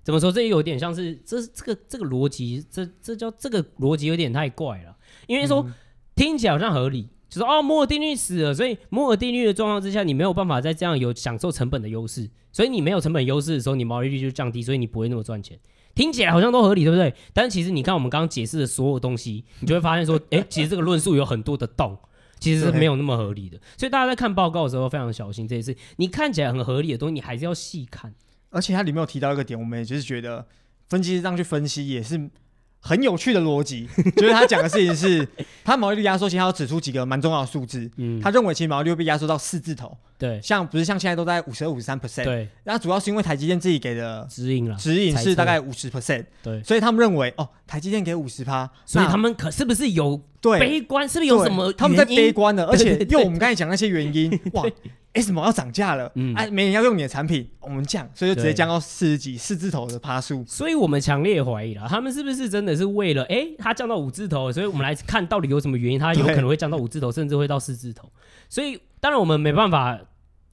[0.03, 0.31] 怎么说？
[0.31, 4.95] 这有点像是这这个这个逻辑，这这叫这个逻辑有点太怪了，
[5.27, 5.73] 因为说、嗯、
[6.15, 15.57] 听起来好像合理，就是哦，摩尔定律死了，所以摩尔定律的状况之下，你没有办法在这样有享受成本的优势，所以你没有成本优势的时候，你毛利率就降低，所以你不会那么赚钱。
[15.95, 17.13] 听起来好像都合理，对不对？
[17.33, 21.97] 但其实你看我们刚刚解释的所有东西， 你就会发现说，哎，其实这个论述有很多的洞，
[22.39, 23.57] 其实是没有那么合理的。
[23.77, 25.79] 所以大家在看报告的时候非常小心这件事。
[25.97, 28.13] 你看起来很合理的东西，你还是要细看。
[28.53, 30.45] 而且它里面有提到一个点，我们也就是觉得
[30.87, 32.29] 分析师这样去分析也是。
[32.85, 33.87] 很有趣的逻辑，
[34.17, 35.25] 就是他讲的事情是，
[35.63, 37.89] 他毛利率压缩，其实他要指出几个蛮重要的数字。
[37.95, 39.97] 嗯，他认为其实毛利率被压缩到四字头。
[40.17, 42.25] 对，像不是像现在都在五十二、五十三 percent。
[42.25, 46.25] 对，那主要是因为台积电自己给的指引了，指引是大概五十 percent。
[46.43, 50.21] 对，所以他们认为哦，台积电给五十趴，所以他们可是不是有
[50.59, 51.07] 悲观？
[51.07, 51.71] 是不是有什么？
[51.73, 54.65] 他们在悲观的，而且用我们刚才讲那些原因， 哇。
[55.13, 60.43] ASML 要涨价了，嗯，没人要用你的产品，我们降，所以就直接降到四十几、四字头的趴数。
[60.47, 68.11] 所以我们强烈怀疑了，他们是不是真的是为了，哎、欸，它降到五字头，所以我们来看到底有什么原因，它有可能会降到五字头，甚至会到四字头。
[68.49, 69.99] 所以当然我们没办法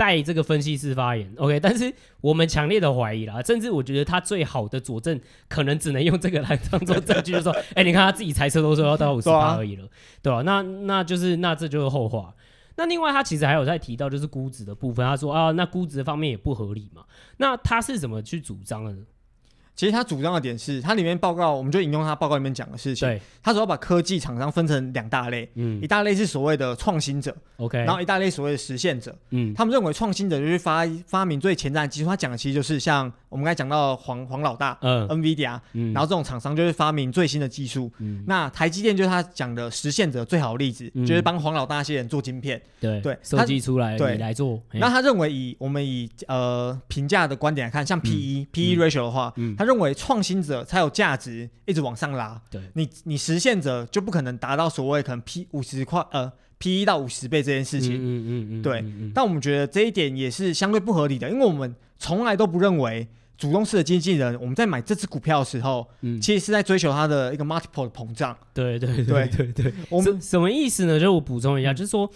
[0.00, 9.86] 带这个分析师发言，OK，但是我们强烈的怀疑了，甚至我觉得他最好的佐证，可能只能用这个来当做证据，就是说， 哎、欸，你看他自己猜测都说要到五十八而已了，
[10.22, 10.42] 对吧、啊？
[10.42, 12.34] 那那就是那这就是后话。
[12.76, 15.04] 那另外，他其实还有在提到，就是估值的部分。
[15.04, 17.02] 他说啊，那估值方面也不合理嘛。
[17.36, 19.02] 那他是怎么去主张的呢？
[19.80, 23.08] 其实他主张的点是，他里面报告，我们就引用他报告里面讲的事情。
[23.08, 32.06] 对，他主要把科技厂商分成两大类，嗯，一大类是所谓的创新者，OK，然后一大类所谓的实现者，嗯，他们认为创新者就是发发明最前瞻的技术。
[32.06, 37.90] 他讲的其实就是像我们刚才讲到黄黄老大，嗯，NVIDIA，嗯，然后这种厂商就是发明最新的技术。
[38.00, 43.00] 嗯，那台积电就是他讲的实现者最好的例子，嗯、就是帮黄老大那些人做晶片，对。
[43.00, 44.18] 对，设计出来对。
[44.18, 44.60] 来做。
[44.72, 49.69] 那他认为以我们以呃评价的观点来看，像 PE、嗯、PE ratio 的话，嗯，他。
[49.70, 52.42] 认为创新者才有价值，一直往上拉。
[52.50, 57.94] 对你，你实现者就不可能达到所谓可能 P 五十块呃 P 一到五十倍这件事情。
[57.94, 58.84] 嗯嗯嗯，嗯对。
[59.14, 63.06] 但我们觉得这一点也是相对不合理的，因为我们从来都不认为
[63.38, 68.36] 主动式的经纪人我们在买这只股票的时候，嗯、其实是在追求它的一个 multiple 的膨胀。
[68.52, 69.74] 对对对对对对。
[69.88, 70.98] 我们什么意思呢？
[70.98, 72.10] 就我补充一下，就是说。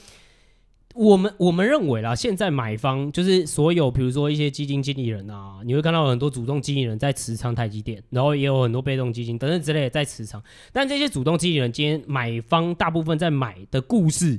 [0.95, 10.41] 我们我们认为啦，现在买方就是所有，比如说一些基金经理人啊，你会看到很多主动经理人在持仓台积电，然后也有很多被动基金等等之类的在持仓。
[10.73, 14.39] 但这些主动经理人今天买方大部分在买的故事，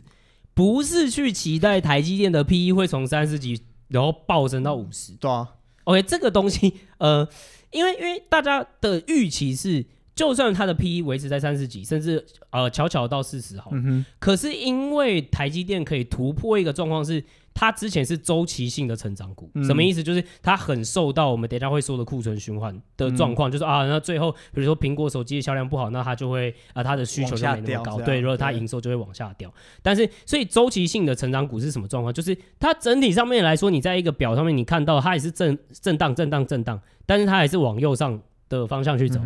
[0.53, 5.11] 不是去期待台积电的 PE 会从三十几然后暴升到五十。
[5.13, 7.27] 对啊，OK，这个东西，呃，
[7.71, 9.85] 因为因为大家的预期是。
[10.15, 17.21] 就算它的 PE 维持在三十几，甚至呃巧巧到四十好，嗯、可是因为台积电可以突破一个状况是，
[17.54, 20.01] 它之前是周期性的成长股，嗯、什么意思？
[20.01, 29.54] 就是它很受到我们等一下会说的库存循环的状况，嗯、就是啊，那最后比如说苹果手机的销量不好，那它就会啊它的需求就没那么高，对，如果它营收就会往下掉。
[29.82, 32.13] 但是所以周期性的成长股是什么状况？
[32.13, 39.19] 就是它整体上面来说，你在一个表上面你看到它也是震震荡震荡震荡，但是它还是往右上的方向去走。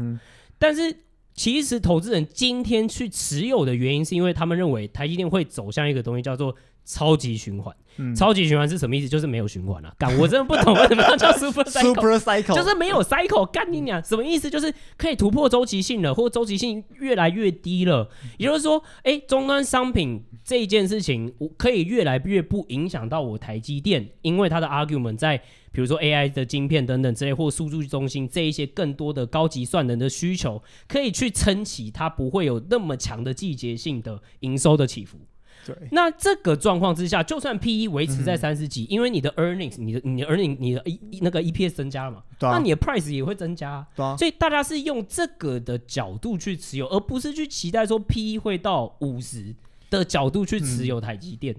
[0.59, 0.93] 嗯但是，
[1.33, 7.73] 其实投资人今天去持有的原因，是因为他们认为台积电会走向一个东西，叫做超级循环。
[8.01, 9.09] 嗯、超级循环是什么意思？
[9.09, 9.95] 就是没有循环了、啊。
[9.97, 13.45] 干，我真的不懂为什么要叫 super cycle, super cycle，就是没有 cycle。
[13.45, 14.49] 干你娘，什么意思？
[14.49, 18.09] 就是可以突破周期性了，或周期性越来越低了。
[18.37, 25.41] 也就是说，哎、欸，终端商品这一件事情，我可以越来越不影响到我台积电，因为它的 argument 在
[25.71, 35.17] 比如说 AI 的晶片等等之类，或数据中心这一些更多的高级算能的需求，可以去撑起它不会有那么强的季节性的营收的起伏。
[35.65, 48.37] 对，那这个状况之下，就算 P E 维持在三十几，嗯、因为你的 earnings，你的你的 earning，你的 E 那个 E P S 增加了嘛，那你的 price 也会增加，对啊、所以大家是用这个的角度去持有，而不是去期待说 P E
[48.37, 49.53] 会到五十
[49.89, 51.53] 的角度去持有台积电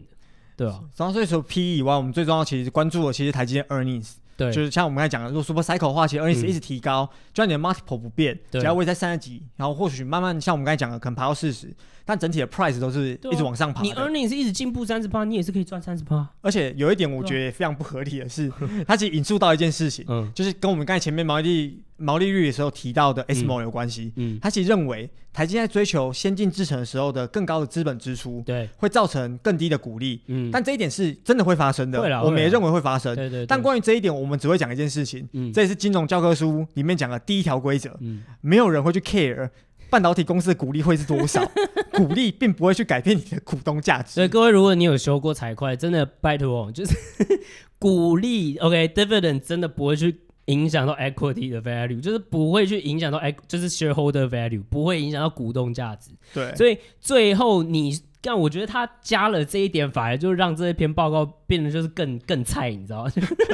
[0.60, 4.10] 对啊，然后所以说 P E 以外，我们最重要其实关注的其实台积电 earnings。
[4.36, 8.60] 对，就是像我们刚才讲的，如果 super cycle 的话，其实 earnings 一直提高，嗯、就算你的 multiple 不变，对。
[8.60, 11.74] 只要位在三十几，然后或许慢慢像我们刚才讲的，可能爬到四十，
[12.10, 13.82] 但整体的 price 都是一直往上爬。
[13.82, 16.28] 你 earnings 是一直进步三十趴，你也是可以赚三十趴。
[16.40, 18.50] 而且有一点我觉得非常不合理的是，
[18.84, 24.12] 它其实引述到一件事情，嗯，就是跟我们刚才前面毛利毛利率的时候提到的 ASML 有关系。
[24.16, 30.20] 嗯，他其实认为台积在追求先进制程的时候的更高的资本支出，对，会造成更低的股利。
[30.26, 33.14] 嗯，但这一点是真的会发生的，我们也认为会发生。
[33.14, 33.46] 对对。
[33.46, 39.48] 但关于这一点，我们只会讲一件事情，嗯，这也是金融教科书里面讲的第一条规则，嗯，没有人会去 care
[39.90, 41.44] 半导体公司的股利会是多少？
[41.92, 44.12] 股利并不会去改变你的股东价值。
[44.12, 46.94] 所以各位，如果你有修过财会，真的拜托，就是
[47.78, 56.10] 股利，OK，dividend、okay, 真的不会去影响到 equity 的 value，就是不会去影响到 e 就是 shareholder value，不会影响到股东价值。
[56.32, 58.00] 对，所以最后你。
[58.22, 63.10] 但我觉得他加了这一点，反而就让这一篇报告变得就是更更菜，你知道吗？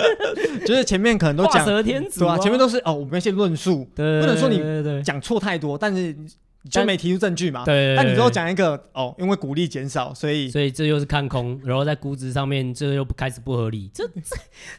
[0.67, 6.17] 就是前面可能都讲，对啊，前面都是哦，我们一些论述，对，不能说你讲错太多，但是
[6.69, 7.65] 就没提出证据嘛。
[7.65, 13.89] 对，但你最后讲一个哦，因为鼓励减少，所以所以这又是看空，然后在估值上面这又开始不合理。
[13.95, 14.21] 这这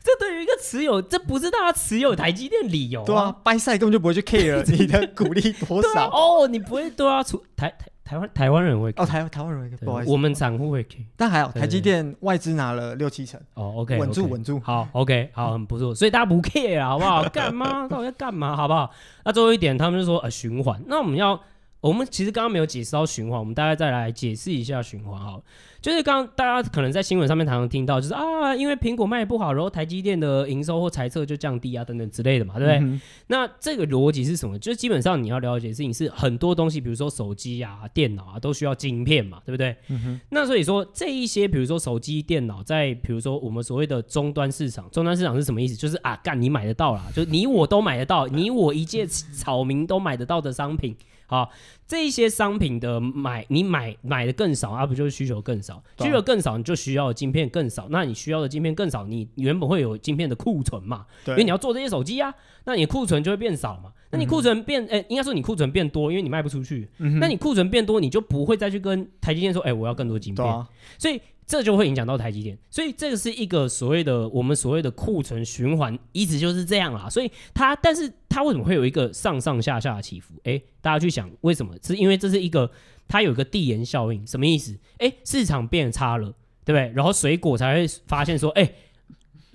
[0.04, 3.06] 这对于一个持有，这不是大家持有台积电理由。
[3.06, 6.10] 对啊，buy side 根本就不会去 care 你的鼓励多少。
[6.12, 7.88] 哦，你不会对啊，出台台。
[8.08, 13.38] 台湾台湾人会哦，台台湾人会，不好意思，我们散户会 K，但还好，台积电外资拿了六七成。
[13.54, 17.24] 哦，OK，稳住稳住，好，OK，好，很不错，所以大家不 care 好不好？
[17.28, 17.86] 干嘛？
[17.90, 18.56] 到底要干嘛？
[18.56, 18.90] 好不好？
[19.26, 21.38] 那最后一点，他们就说呃循环，那我们要，
[21.80, 25.44] 我们其实刚刚没有解释到循环，我们大概再来解释一下循环好。
[25.80, 32.80] 就是刚刚大家可能在新闻上面常常听到，就是啊，因为苹果卖不好，然后台积电的营收或财测就降低啊，等等之类的嘛，对不对？
[32.80, 34.58] 嗯、那这个逻辑是什么？
[34.58, 39.78] 就是基本上你要了解的事情是很多东西，比如说手机啊、电脑啊，都需要晶片嘛，对不对？
[39.90, 45.76] 嗯、那所以说这一些，比如说手机、电脑，在比如说我们所谓的终端市场，终端市场是什么意思？
[45.76, 50.98] 就是啊，干你买得到啦，就是你我都买得到，你我一介草民都买得到的商品。
[51.30, 51.52] 好，
[51.86, 55.84] 这一些商品的买，你买买的更少，而、啊、不就是需求更少？
[56.00, 57.88] 需求更少，你就需要的晶片更少。
[57.90, 61.06] 那你需要的晶片更少，你原本会有晶片的库存嘛？
[61.26, 63.92] 对，因为你要做这些手机啊，那你库存就会变少嘛。
[64.10, 66.90] 那你库存变，哎、嗯欸，应该说你库存变多，因为你卖不出去。
[67.00, 70.48] 嗯、那你库存变多，你就不会再去跟台积电说，哎、欸，我要更多晶片。
[70.48, 71.22] 啊、所以。
[71.48, 77.10] 这就会影响到台积电，所以这个是一个所谓的我们所谓的库存循环，一直就是这样啦。
[77.10, 80.34] 所以它，但是它为什么会有一个上上下下的起伏？
[80.44, 81.74] 诶，大家去想为什么？
[81.82, 82.70] 是因为这是一个
[83.08, 84.78] 它有一个递延效应，什么意思？
[84.98, 86.26] 诶，市场变差了，
[86.66, 86.92] 对不对？
[86.94, 88.76] 然后水果才会发现说，诶，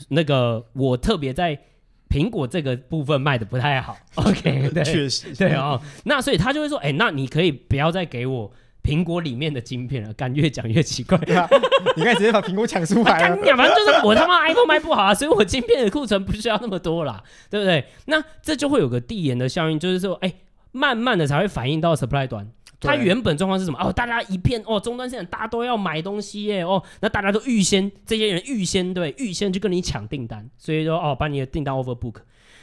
[0.09, 1.61] 那个我特别在
[2.09, 3.99] 苹果这个部分卖的不太好。
[4.17, 5.79] OK，对，确实，对哦。
[6.05, 8.51] 那所以他就会说，诶，那你可以不要再给我。
[8.83, 11.16] 苹果里面的晶片了，干越讲越奇怪。
[11.18, 11.49] 啊、
[11.97, 13.37] 你看直接把苹果抢出来了。
[13.57, 17.85] 反正就是我他妈 iPhone 卖不好啊，所以我晶片的库存不需要那么多啦，对不对？
[18.07, 20.37] 那这就会有个递延的效应，就是说，哎、欸，
[20.73, 22.47] 慢慢的才会反映到 supply 端。
[22.81, 23.79] 它原本状况是什么？
[23.81, 32.16] 哦，大家一片哦，终端现在大家都要买东西耶，哦，那大家都预先，这些人预先对，预先就跟你抢订单，所以说哦，把你的订单 overbook，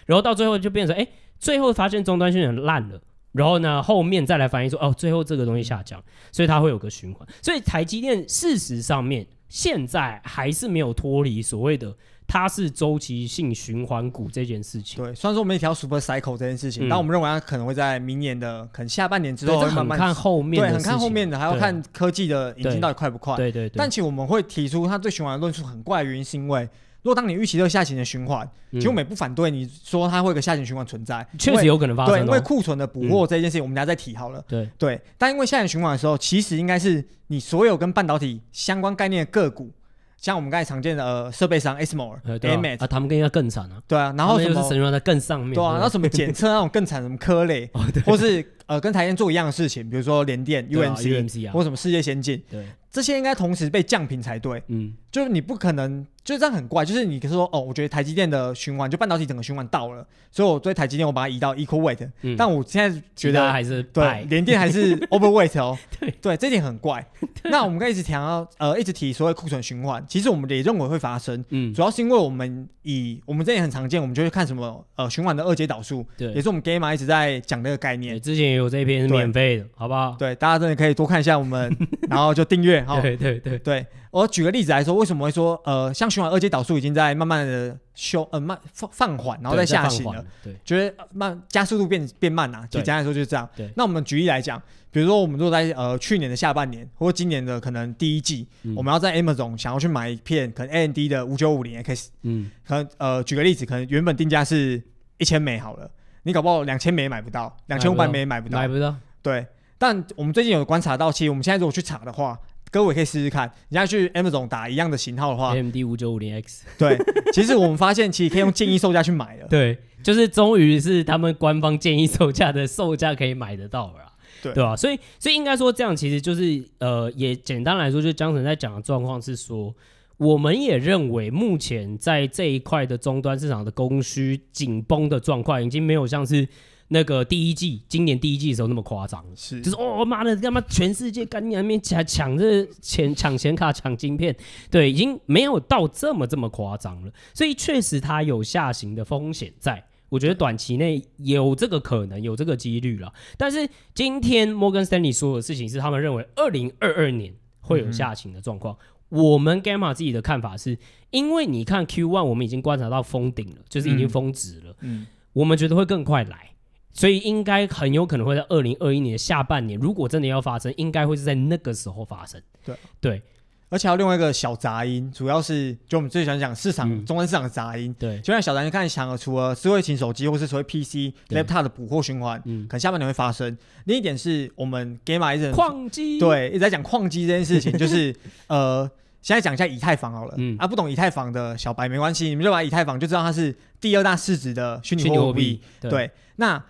[0.05, 2.99] 然后到最后就变成，哎、欸，最后发现终端现在烂了。
[3.31, 7.27] 然后呢，后面再来反映说，哦，最后这个东西下降，所以它会有个循环。
[7.41, 15.03] 所以台积电事实上面现在还是没有脱离所谓的它是周期性循环股这件事情。
[15.03, 23.35] 对，虽然说我们一条 super cycle 这件事情，嗯、但我们认为它可能会在明年的可能下半年之后慢慢看后面，对，很看后面的，还要看科技的引进到底快不快。
[23.35, 23.77] 对对对。
[23.77, 26.67] 但其实我们会提出它对循环的论述很怪的原因，是因为。
[27.01, 32.13] 如果当你预期这个下行的循环，其实我们也不反对你说它会有个下行循环存在，确实有可能发生。
[32.13, 34.43] 对，因为库存的补货这件事情，我们等下再提好了。
[34.47, 39.71] 对对，但因为下行循环的时候，其实应该是你所有跟半导体相关概念的个股，
[40.17, 43.81] 像我们刚才常见的呃设备商 ASML、AMAT 啊，他们更要更惨啊。
[43.87, 45.53] 对啊，然后什么神润在更上面。
[45.53, 47.69] 对啊，然后什么检测那种更惨，什么科磊，
[48.05, 54.61] 或是呃跟台积电做一样的事情，比如说联电、UMC 或什么世界先进，对，这些应该同时被降频才对。
[54.67, 56.05] 嗯，就是你不可能。
[56.21, 67.03] 就这样很怪，就是你说哦，我觉得台积电的循环，就半导体整个循环到了，所以我对台积电我把它移到 equal weight，、嗯、但我现在觉得还是对联电还是 overweight 哦，对对，这点很怪。
[67.49, 80.15] 那我们刚一直提到呃，一直提所谓库存循环，其实我们也认为会发生，嗯，主要是因为我们以我们这也很常见，我们就会看什么呃循环的二阶导数，对，也是我们 Gamma 一直在讲这个概念，之前也有这一篇是免费的，好不好？
[80.19, 81.75] 对，大家真的可以多看一下我们，
[82.07, 83.01] 然后就订阅哈。
[83.01, 83.83] 对对对对。
[84.11, 93.47] 我举个例子来说，为什么会说呃，像循环二阶导数已经在慢慢的修呃慢放放缓，然后再下行了，对，觉得慢加速度变变慢啊，就简单来说就是这样。
[93.55, 104.81] 对，那我们举例来讲，比如说我们如果在呃去年的下半年，或者今年的可能第一季，嗯、我们要在 Amazon 想要去买一片可能 AMD 的五九五零 X，嗯，可能呃举个例子，可能原本定价是
[105.19, 105.87] 一千美好了，
[106.23, 108.95] 你搞不好两千美也买不到，两千五百美也买不到，买不到。
[109.21, 109.45] 对，
[109.77, 112.35] 但我们最近有观察到，其实我们现在如果去查的话。
[112.71, 116.65] 各位可以试试看，你要去 Amazon 打一样的型号的话，AMD 五九五零 X。
[116.77, 116.97] 对，
[117.33, 119.47] 其实我们发现，其实可以用建议售价去买的。
[119.47, 124.11] 对，就是终于是他们官方建议售价的售价可以买得到了，
[124.43, 124.75] 对对吧？
[124.75, 129.73] 所以，所以应该说这样，其实就是呃，也简单来说，就江神在讲的状况是说，
[130.17, 136.47] 我们也认为目前在这一块的终端市场的供需紧绷的状况，已经没有像是。
[136.91, 144.35] 那个第一季，今年第一季的时候那么夸张，是就是哦妈的，干嘛全世界赶紧那边抢抢这钱抢显卡抢晶片，
[144.71, 153.13] 对，已经没有到这么这么夸张了，所以确实它有下行的风险在，我觉得短期内有这个可能，有这个几率了。
[153.37, 157.31] 但是今天摩根斯丹利说的事情是，他们认为二零二二年
[157.61, 158.75] 会有下行的状况。
[159.11, 160.75] 嗯、我们 Gamma 自己的看法是，
[161.11, 166.48] 因为你看 Q one 我们已经观察到封顶了，就是已经峰值了，嗯，我们觉得会更快来。
[166.93, 172.41] 所以应该很有可能会在二零二一年的下半年，如果真的要发生，应该会是在那个时候发生。
[172.65, 172.75] 对。
[172.99, 173.21] 对，
[173.69, 177.95] 而且还有另外一个小杂音，主要是就我们最喜欢讲市场终端、嗯、市场的杂音。
[177.97, 183.57] 对，就像小杂音看想了，除了智慧型手机或是所谓 PC、Laptop 的补货循环，嗯，可能下半年会发生。
[183.85, 188.15] 另一点是我们 Gamma 一直矿机，对，一直在讲矿机这件事情，就是
[188.47, 188.89] 呃。
[189.21, 195.59] 现在讲一下以太坊好了，嗯、啊，不懂以太坊的小白没关系，你们就把以太坊就知道它是第二大市值的虚拟货币。
[195.81, 196.63] 对，对，那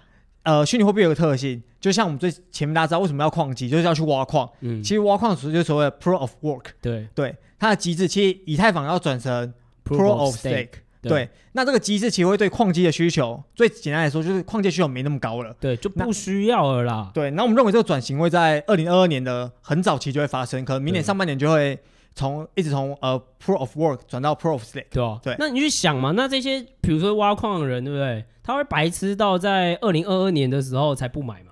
[0.50, 4.50] 呃，虚拟货币有个特性，就像我们最前面大家知道为什么要矿机，就是要去挖矿。
[4.62, 6.64] 嗯，其实挖矿属于就是所谓的 Proof of Work。
[6.82, 9.54] 对，对，它的机制其实以太坊要转成
[9.86, 10.70] Proof of Stake。
[11.04, 15.56] 对，对，那这个机制其实会对矿机的需求，最简单来说就是矿机需求没那么高了。
[15.60, 17.12] 对，就不需要了啦。
[17.14, 21.78] 对，那我们认为这个转型会在二零二二年的很早期就会发生，可能明年上半年就会。
[22.16, 25.36] 从一直从呃 Proof of Work 转到 Proof of Stake，对啊，对。
[25.40, 28.26] 那你去想嘛，那这些比如说挖矿的人，对不对？
[28.44, 31.52] 他会白痴到在二零二二年的时候才不买嘛？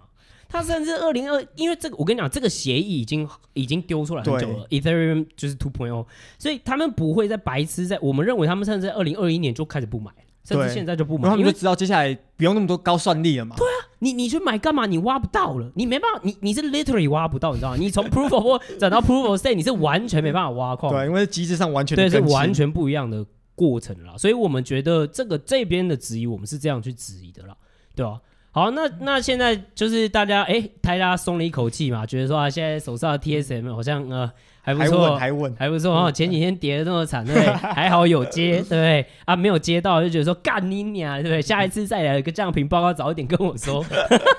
[0.50, 6.08] 他甚至二零二，因为这个我跟你讲，这个协议已经已经丢出来很久了，Ethereum 就是 two point o，
[6.40, 10.12] 所以他们不会在白痴在，我们认为他们甚至在二零二一年就开始不买。
[10.48, 13.54] 甚至现在就不买，因为知道接下来不用那么多高算力了嘛。
[13.58, 14.86] 对啊，你你去买干嘛？
[14.86, 17.78] 你挖不到了，你没办法，你你是 literally 挖不到，你知道吗？
[17.78, 20.94] 你从 proof of work 转到 proof of stake，你是完全没办法挖矿。
[20.94, 23.26] 对，因为机制上完全对，是完全不一样的
[23.56, 24.18] 过程了。
[24.18, 27.58] 所以我们觉得这个这边的质疑，我们是这样去质疑的了，
[27.94, 28.22] 对吧？
[28.52, 34.32] 好，那那现在就是大家哎，大家松了一口气嘛，觉得说啊，现在手上的 TSM 好像呃。
[34.68, 36.12] 还不错，还稳，还不错哦。
[36.12, 37.54] 前几天跌的那么惨，对不对？
[37.72, 39.06] 还好有接，对不对？
[39.24, 41.42] 啊，没有接到就觉得说干你娘，对不对？
[41.42, 43.82] 下一次再来一个降频报告，早一点跟我说。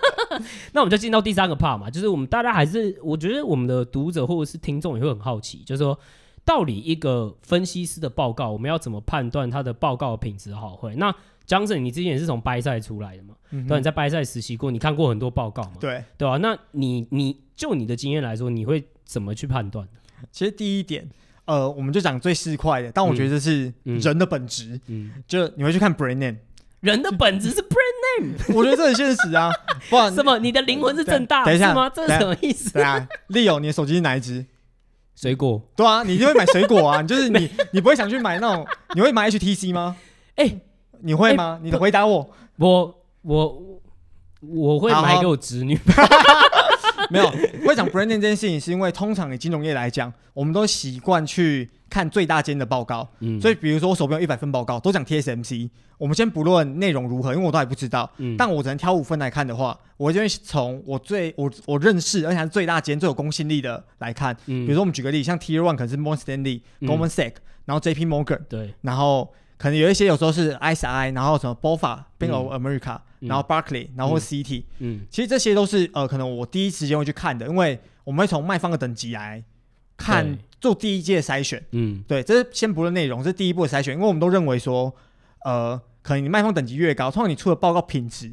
[0.72, 5.98] 那我们就进到第三个 part 嘛，就是我们大家还是，我觉得我们的读者或者是听众也会很好奇，就是说，
[6.44, 10.94] 到底一个分析师的报告，我们要怎么判断他的报告的品质好坏？
[10.96, 11.10] 那
[11.46, 13.34] Johnson，你之前也是从 buy side 出来的嘛？
[13.50, 15.72] 嗯、对，你在 buy side 实习过，你看过很多报告嘛？
[15.80, 16.36] 对，对吧、啊？
[16.36, 19.88] 那你你就你的经验来说，你会怎么去判断？
[20.32, 21.08] 其实第一点，
[21.44, 24.80] 呃，我们就讲最市侩的，但我觉得这是人的本质。
[24.86, 26.36] 嗯，嗯就你会去看 brand name，
[26.80, 28.34] 人的本质是 brand name。
[28.54, 29.50] 我觉得这很现实啊，
[29.88, 30.38] 不然什么？
[30.38, 31.88] 你的灵魂是正大，等一下吗？
[31.90, 32.72] 这是什么意思？
[32.72, 34.44] 对啊，Leo，你的手机是哪一支？
[35.14, 35.60] 水果。
[35.74, 38.66] 对啊，你就会买水果啊，你就是你，你不会想去买那种？
[38.94, 39.96] 你会买 HTC 吗？
[40.36, 40.60] 哎、欸，
[41.00, 41.58] 你会吗？
[41.60, 43.80] 欸、你的回答我，我我
[44.40, 45.76] 我会买给我侄女。
[47.12, 47.30] 没有，
[47.66, 53.08] 会讲 brand 这件事情，是因为通常以金融业来讲，我们都习惯去看最大间的报告。
[53.20, 55.70] 嗯，所以比如说我手边有一百份报告，都讲 TSMC。
[55.96, 58.08] 我们先不论内容如何，因为我都还不知道。
[58.18, 64.36] 嗯，但我只能挑五份来看的话，我就会从我最我我认识而且还是最大间最有公信力的来看。
[64.46, 67.34] 嗯，比如说我们举个例，像 Tier One 可能是 Morgan Stanley、嗯、Goldman Sachs，
[67.64, 68.40] 然后 JP Morgan。
[68.48, 69.32] 对，然后。
[69.58, 79.42] 可能有一些有时候是 ISI，然后什么 BofA、Bank of America，、嗯、然后 Barclay，然后 CT，嗯，其实这些都是呃，可能我第一时间会去看的，因为我们会从卖方的等级来
[79.96, 84.94] 看，做第一阶筛选，嗯，对，这是先不论内容，这是第一步的筛选，因为我们都认为说，
[85.44, 88.30] 呃，可能你卖方等级越高，通常你出的报告品质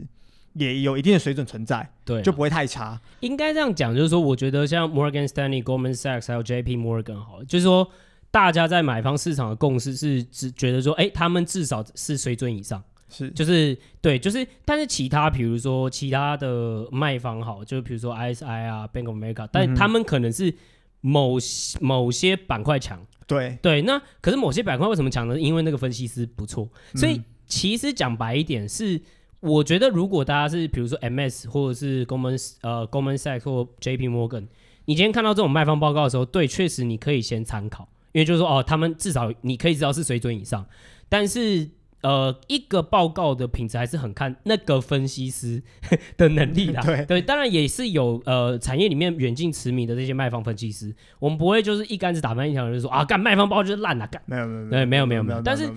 [0.54, 3.00] 也有一定的水准存在，对，就不会太差。
[3.22, 7.90] 应该这样讲，就是说，我觉得像 Morgan Stanley、Goldman Sachs 还有 JP Morgan 好，就是说。
[8.32, 12.84] 大家在买方市场的共识是只觉得说，哎、欸，他们至少是水准以上，
[13.16, 13.30] 是。
[13.32, 20.54] 就是对，就是但是其他比如说其他的卖方好，就比如说 ISI 啊，Bank of America，但他们可能是
[21.02, 21.38] 某
[21.80, 23.58] 某些板块强，对。
[23.62, 25.40] 对，那可是某些板块为什么强呢？
[25.40, 29.00] 因为那个分析师不错，所以其实讲白一点是，
[29.40, 34.48] 我觉得如果大家是比如说 MS 或者是 Goldman 呃 Goldman Sachs 或 JP Morgan，
[34.86, 37.88] 你今天看到这种卖方报告的时候，对，确实你可以先参考。
[38.12, 40.66] 因为就是说哦，他们至少你可以知道是水准以上，
[41.10, 41.70] 但是
[42.06, 45.64] 呃，一个报告的品质还是很看那个分析师
[46.16, 46.80] 的能力啦。
[46.86, 55.68] 对对，当然也是有呃，产业里面远近驰名的这些卖方分析师，我们不会就是一竿子打翻一条人说啊，干卖方报告就是烂了，干没有没有对没有没有没有，但是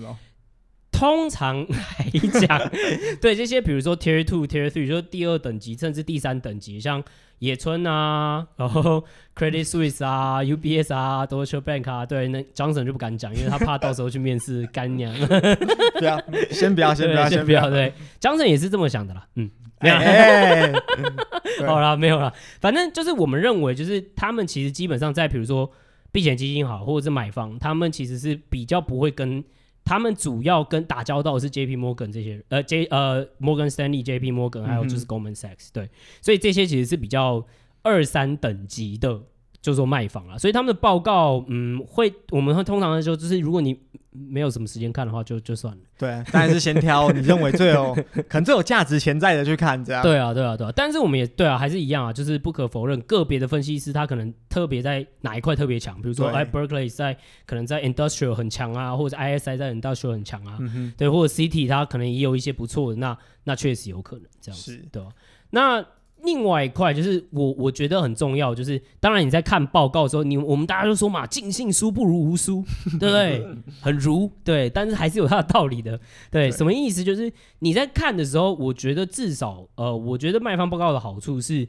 [0.91, 2.11] 通常来
[2.45, 2.71] 讲，
[3.19, 7.03] 对这些比如说 Tier Two、Tier Three，就是第二等级甚至第三等级，像。
[7.39, 9.03] 野村啊，然后
[9.35, 15.13] Credit Suisse 啊，UBS 啊，Deutsche Bank 啊，对，那 Johnson 就不敢讲，因为他怕到时候去面试干娘。
[15.99, 16.21] 对啊，
[16.51, 17.69] 先不要，先不要，先不要。
[17.69, 19.25] 对，Johnson 也是这么想的啦。
[19.35, 19.49] 嗯，
[19.81, 19.95] 没有
[21.65, 22.33] 好了，没有啦。
[22.61, 25.71] 反正就是我们认为，就是他们其实基本上在比如说
[26.11, 29.43] 避险基金好，或者是买方，他们其实是比较不会跟。
[29.89, 35.89] 他们主要跟打交道的是 J P Morgan 这些人，呃，J 呃 Morgan Stanley、J P Morgan，还有就是 Goldman Sachs，、嗯、对，
[36.21, 37.43] 所以这些其实是比较
[37.81, 39.19] 二三等级的，
[39.61, 40.37] 就说卖房了。
[40.37, 43.77] 所以他们的报告，嗯，会我们会通常的时候，就是如果你。
[44.11, 45.79] 没有什么时间看的话就，就就算了。
[45.97, 47.93] 对，当然是先挑 你认为最有
[48.27, 50.01] 可能最有价值潜在的去看，这样。
[50.01, 50.73] 对啊，对啊，对啊。
[50.75, 65.09] 但是我们也对啊，还是一样啊，就是不可否认，个别的分析师他可能特别在哪一块特别强，比如说哎，Berkeley 在可能在 Industrial 很强啊，或者 ISI 在 Industrial 很强啊，嗯、对，或者 CT 他可能也有一些不错的，那那确实有可能这样子，对吧？
[65.51, 65.85] 那。
[66.23, 72.63] 另外一块就是我我觉得很重要，就是当然你在看报告的时候，你我们大家都说嘛，尽信书不如无书，
[72.99, 73.45] 对不对？
[73.81, 75.97] 很儒，对，但是还是有它的道理的，
[76.31, 76.49] 对。
[76.49, 77.03] 对什么意思？
[77.03, 81.67] 就是你在看的时候，我觉得至少呃，我觉得卖方报告的好处是，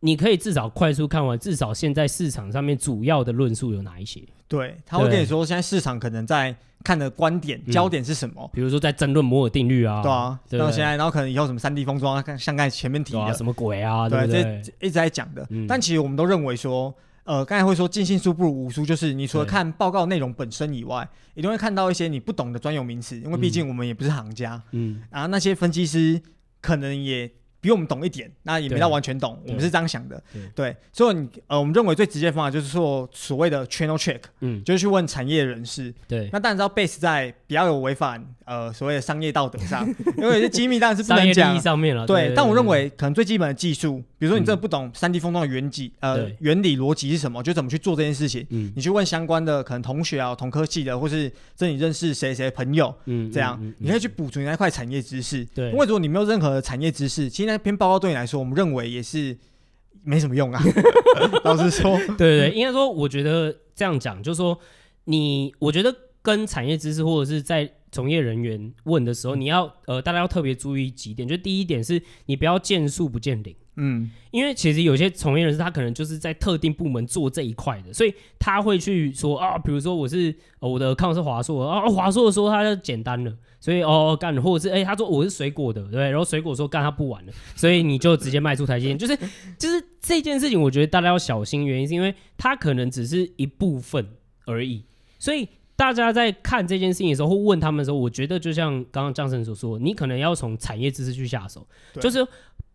[0.00, 4.22] 你可以至少快速看完，至少现在市场上面主要的论述有哪一些。
[4.48, 8.50] 对，他会跟你说，现在市场可能在看的观点焦点是什么？
[8.52, 14.40] 比如说在争论摩尔定律啊，对啊，到现在，然后可能以后什么三 D 封装啊，像刚才前面提的什么鬼啊，对，这
[14.80, 15.46] 一直在讲的。
[15.68, 26.20] 但其实我们都认为说，呃，刚才会说尽信书不如无书，就是你除了看报告内容本身以外，一定会看到一些你不懂的专有名词，因为毕竟我们也不是行家，嗯，然后那些分析师
[26.60, 27.30] 可能也。
[27.60, 39.86] 比我们懂一点，那也没到完全懂，我们是这样想的，对，对，所以你呃，我们认为最直接的方法就是做所谓的 channel check，嗯，就是去问产业人士，对，那当然知道 base 在比较有违反呃所谓的商业道德上，
[40.16, 58.38] 因为有些机密当然是不能讲，商业上面了，对，但我认为可能最基本的技术，比如说你真的不懂三 D 封装的原理，呃，原理逻辑是什么，就怎么去做这件事情，嗯，你去问相关的可能同学啊、同科系的，或是这你认识谁谁朋友，嗯，这样你可以去补足你那块产业知识，对，因为如果你没有任何的产业知识，其实那篇报告对你来说。
[58.38, 59.36] 我们认为也是
[60.02, 60.62] 没什么用啊，
[61.44, 64.58] 老实说，对对对，应该说，我觉得这样讲，就是说，
[65.04, 83.36] 你我觉得跟产业知识或者是在从业人员问的时候，你要呃，大家要特别注意几点，就第一点是你不要见树不见林，嗯，因为其实有些从业人士他可能就是在特定部门做这一块的，所以他会去说啊，比如说我是、呃、我的抗是华硕啊，华硕说他就简单了。
[83.62, 89.14] 所以哦干，或者是哎、欸，他说我是水果的，对，然后水果说干他不玩了，所以你就直接卖出台积电，就是
[89.58, 94.14] 就是这件事情，我觉得大家要小心，原因是因为他可能只是一部分
[94.46, 94.82] 而已，
[95.18, 95.46] 所以
[95.80, 102.22] 大家在看这件事情的时候，或问他们的时候，我觉得就像刚刚张神所说，你可能要从产业知识去下手，就是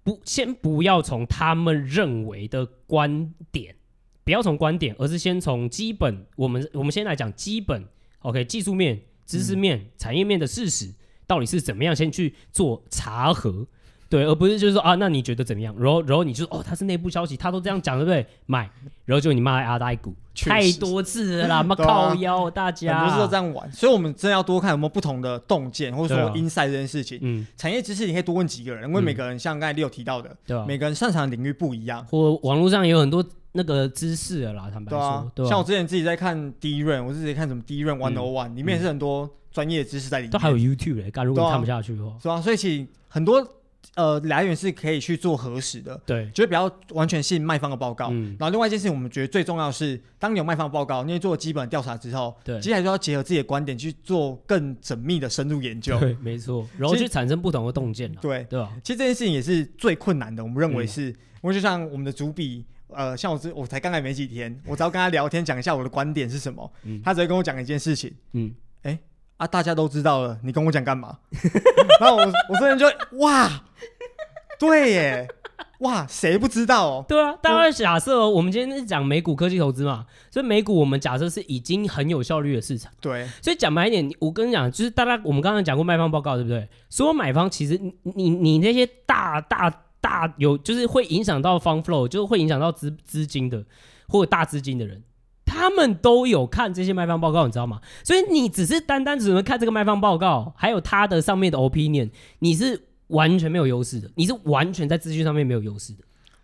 [0.04, 3.76] 不先不要从他们认为的观点，
[4.24, 7.86] 不要从观点，而是先从基本，我们我们先来讲基本
[8.22, 9.00] ，OK，技术面。
[9.28, 10.92] 知识面、嗯、产业面的事实
[11.28, 11.96] 到底是怎么样？
[11.96, 13.68] 先去做查核，
[14.10, 15.76] 对，而不是就是说啊，那你觉得怎么样？
[15.78, 18.26] 然后，然后你就哦，他是内部消息，他都这样讲，对不对？
[18.46, 18.70] 买，
[19.06, 27.20] 然后就你骂阿呆股，太多次了啦， 妈靠腰，大家很多事都这样玩，所以我们真的要多看有没有不同的洞见，或者说 inside 这件事情。
[27.22, 33.26] 嗯，产业知识你可以多问几个人，因为每个人像刚才你有提到的，对，每个人擅长的领域不一样，或网络上也有很多。
[33.58, 40.32] 那个知识了啦，坦白说，对啊，对啊，像我之前自己在看 DRAM，我是直接看什么 DRAM One O One，里面也是很多专业知识在里面。
[40.32, 42.42] 都还有 YouTube 嘞，如果看不下去的话，是吧？
[42.42, 43.42] 所以其实很多
[43.96, 48.12] 呃来源是可以去做核实的，对，就是不要完全信卖方的报告。
[48.12, 56.00] 然后另外一件事情，我们觉得最重要的是，当你有卖方的报告，你做基本调查之后，对，接下来就要结合自己的观点去做更缜密的深入研究。
[56.00, 58.12] 对，没错，然后去产生不同的洞见。
[58.22, 58.72] 对，对吧？
[58.84, 62.66] 其实这件事情也是最困难的，我们认为是，因为就像我们的主笔。
[62.90, 69.00] 呃，像我这我才刚来没几天，我只要跟他聊天讲一下我的观点是什么，嗯、他只会跟我讲一件事情，嗯，哎、欸、
[69.38, 71.18] 啊，大家都知道了，你跟我讲干嘛？
[72.00, 72.86] 然后我我这人就
[73.20, 73.64] 哇，
[74.60, 75.28] 对耶，
[75.80, 77.06] 哇，谁不知道哦？
[77.08, 86.68] 对啊，大家假设、哦、我们今天是讲美股科技投资嘛，所以美股我们假设是已经很有效率的市场，对，所以讲白一点，我跟你讲，就是大家我们刚刚讲过卖方报告，对不对？
[86.90, 89.82] 所有买方其实你你你那些大大。
[90.02, 93.66] 大有就是会影响到 fund flow，就是会影响到资资金的
[94.08, 95.02] 或者大资金的人，
[95.66, 97.82] 他们都有看这些卖方报告，你知道吗？
[98.04, 106.04] 所以你只是单单只能看这个卖方报告，还有他的上面的 opinion，你是完全没有优势的，你是完全在资讯上面没有优势的，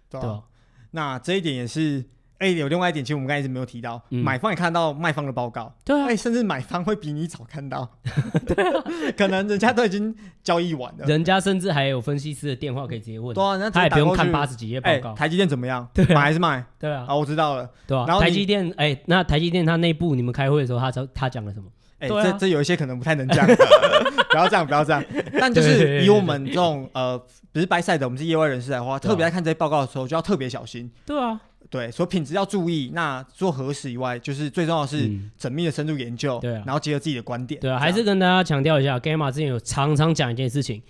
[0.09, 0.41] 对吧？
[0.89, 2.03] 那这一点也是
[2.41, 7.87] 哎，有另外一点，其实我们刚才一直没有提到，嗯、买方也看到卖方的报告，对啊，哎，甚至买方会比你早看到，
[8.47, 8.83] 对啊，
[9.15, 15.87] 可能人家都已经交易完了，人家甚至还有分析师的电话可以直接问，对啊，那他也不用看八十几页报告，台积电怎么样？
[15.93, 16.65] 对、啊，买还是卖？
[16.79, 21.65] 对啊，啊，我知道了，对啊，然后台积电，哎，那台积电它内部你们开会的时候，他他讲了什么？
[21.99, 23.45] 哎，这这有一些可能不太能讲，
[24.31, 25.03] 不要这样，不要这样。
[25.39, 27.15] 但就是以我们这种呃，
[27.51, 30.91] 不是 buy side 的，我们是业外人士来的话，特别在看这些报告的时候，就要特别小心。
[31.05, 31.39] 对啊。
[31.71, 32.91] 对，所以品质要注意。
[32.93, 35.09] 那做核实以外，就是最重要的是
[35.39, 37.61] 缜密的深入研究，对、啊，然后结合自己的观点。
[37.61, 40.83] 对啊，还是跟大家强调一下，Gamma 之前有常常讲一件事情。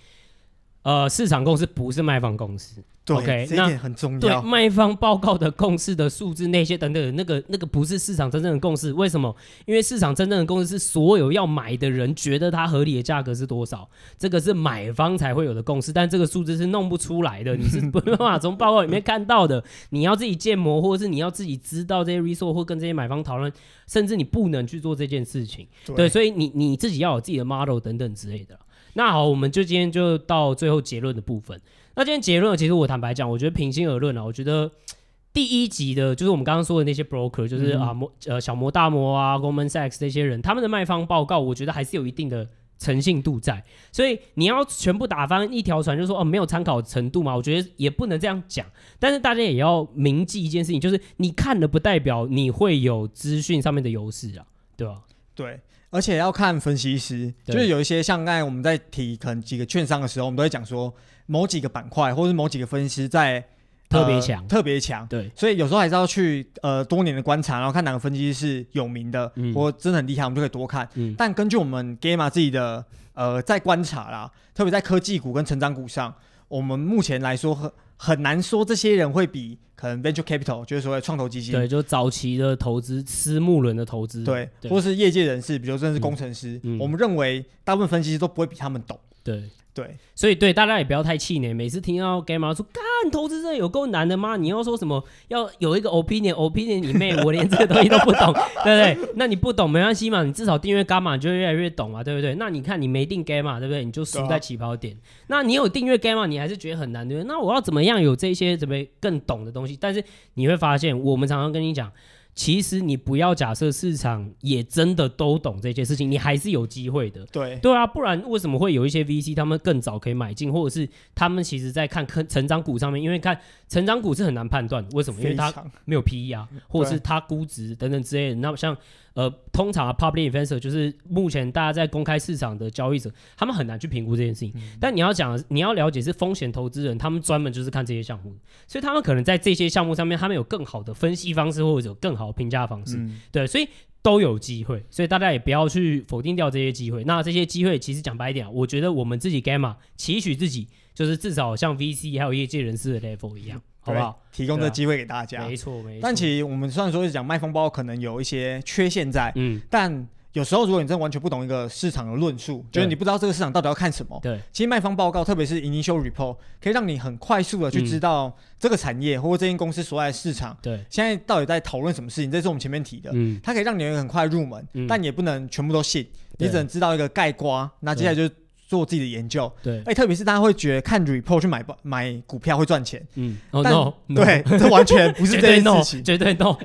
[0.82, 2.82] 呃，市场公司不是卖方共识。
[3.04, 4.20] 对，OK，这一点很重要。
[4.20, 8.92] 对，卖方报告的共识的数字那些等等，那个那个不是市场真正的共识。
[8.92, 9.34] 为什么？
[9.66, 15.92] 因为市场真正的共识是所有要买的人觉得它合理的价格是多少，这个是买方才会有的共识。
[15.92, 19.62] 但这个数字是弄不出来的，你是没办法从报告里面看到的。
[19.90, 23.52] 你要自己建模，或者是你要自己知道这些 resource 或跟这些买方讨论，
[23.88, 25.66] 甚至你不能去做这件事情。
[25.86, 28.56] 对，对，所以你你自己要有自己的 model 等等之类的。
[28.94, 31.60] 那好，我们就今天就到最后结论的部分。
[31.94, 34.70] 那今天结论，其实我坦白讲，我觉得平心而论啊，我觉得
[35.32, 43.64] 第一集的，就是我们刚刚说的那些 broker，就是、嗯、啊摩呃小摩大摩啊，Goldman Sachs 这些人，他们的卖方报告，我觉得还是有一定的诚信度在。
[43.90, 48.66] 所以你要全部打翻一条船，就说哦没有参考程度嘛，我觉得也不能这样讲。
[48.98, 54.44] 但是大家也要铭记一件事情，就是你看的不代表你会有资讯上面的优势啊，
[54.76, 55.02] 对吧？
[55.34, 55.60] 对。
[55.92, 60.92] 而且要看分析师，就是有一些像刚才我们在提可能几个券商的时候，我们都会讲说
[61.26, 63.44] 某几个板块或者是某几个分析师在
[63.90, 65.06] 特别强，特别强。
[65.06, 70.88] 对，所以有时候还是要去呃多年的观察，然后看哪个分析师是有名的，嗯、或真的很厉害，我们就可以多看。
[70.94, 72.82] 嗯、但根据我们 Gamma 自己的
[73.12, 76.14] 呃在观察啦，特别在科技股跟成长股上，
[76.48, 77.70] 我们目前来说
[78.02, 79.58] 很很难说这些人会比。
[79.74, 89.42] 可能 venture capital 就是所谓创投基金，对，就早期的投资、私募轮的投资，对，对或是业界人士，比如说是工程师，嗯嗯、我们认为大部分分析师都不会比他们懂，对。
[89.74, 91.54] 对，所以对大家也不要太气馁。
[91.54, 94.36] 每次听到 Gamma 说干投资这有够难的吗？
[94.36, 99.14] 你要说什么要有一个 opinion，opinion 你妹，我连这个东西都不懂， 对不对？
[99.16, 102.34] 那你不懂没关系嘛，你至少订阅 Gamma 就会越来越懂嘛，对不对？
[102.34, 103.82] 那你看你没订 Gamma，对不对？
[103.82, 104.94] 你就输在起跑点。
[104.94, 107.26] 啊、那你有订阅 Gamma，你还是觉得很难，对不对？
[107.26, 109.78] 那我要怎么样有这些怎么更懂的东西？
[109.80, 110.04] 但是
[110.34, 111.90] 你会发现，我们常常跟你讲。
[112.34, 117.24] 其实你不要假设市场也真的都懂这件事情，你还是有机会的。
[117.26, 125.52] 对对啊，不然为什么会有一些 VC 他们更早可以买进，或者是他们其实在看成长股上面，因为看成长股是很难判断为什么，因为它
[125.84, 128.36] 没有 PE 啊，或者是它估值等等之类的。
[128.36, 128.76] 那么像。
[129.14, 134.52] 呃，通常啊，public investor 就是目前大家在公开市场的交易者，他们很难去评估这件事情。
[134.54, 138.34] 嗯、但你要讲，你要了解是风险投资人，他们专门就是看这些项目，
[138.66, 142.96] 所以他们可能在这些项目上面，他们有更好的分析方式，或者有更好的评价方式。
[142.96, 143.68] 嗯、对，所以
[144.00, 147.04] 都有机会，所以大家也不要去否定掉这些机会。
[147.04, 153.60] 那这些机会其实讲白一点，我觉得我们自己 Gamma 期许自己，就是至少像 VC 还有业界人士的 level 一样。
[153.82, 154.18] 好不好？
[154.32, 155.46] 提供这机会给大家。
[155.46, 156.00] 没错，没错。
[156.00, 164.40] 但其实我们虽然说是讲卖方报告可能有一些缺陷在，嗯，但有时候如果你真的完全不懂一个市场的论述，就是你不知道这个市场到底要看什么，对。
[164.50, 172.30] 其实卖方报告，特别是 initial report，可以让你很快速的去知道这个产业或者这间公司所在的市场，对，现在到底在讨论什么事情。
[172.30, 176.06] 这是我们前面提的，嗯，它可以让你很快入门，但也不能全部都信，
[176.38, 177.70] 你只能知道一个概括。
[177.80, 178.32] 那接下来就。
[178.72, 186.56] 做自己的研究，对，哎，特别是大家会觉得看 report 去买买股票会赚钱，嗯，但 no, 对，这完全不是 这件事情，绝对 no。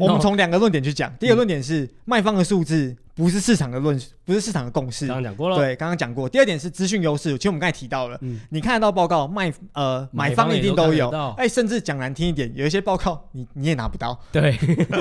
[0.00, 2.96] 我们从两个论点去讲，第一个论点是卖方的数字。
[3.14, 5.06] 不是市场的论，不是市场的共识。
[5.06, 6.28] 刚刚讲过了，对，刚刚讲过。
[6.28, 14.18] 第二点是资讯优势，其实我们刚才提到了，嗯，你看得到报告，卖呃买方一定都有，哎，甚至讲难听一点，有一些报告你你也拿不到。
[14.32, 14.58] 对，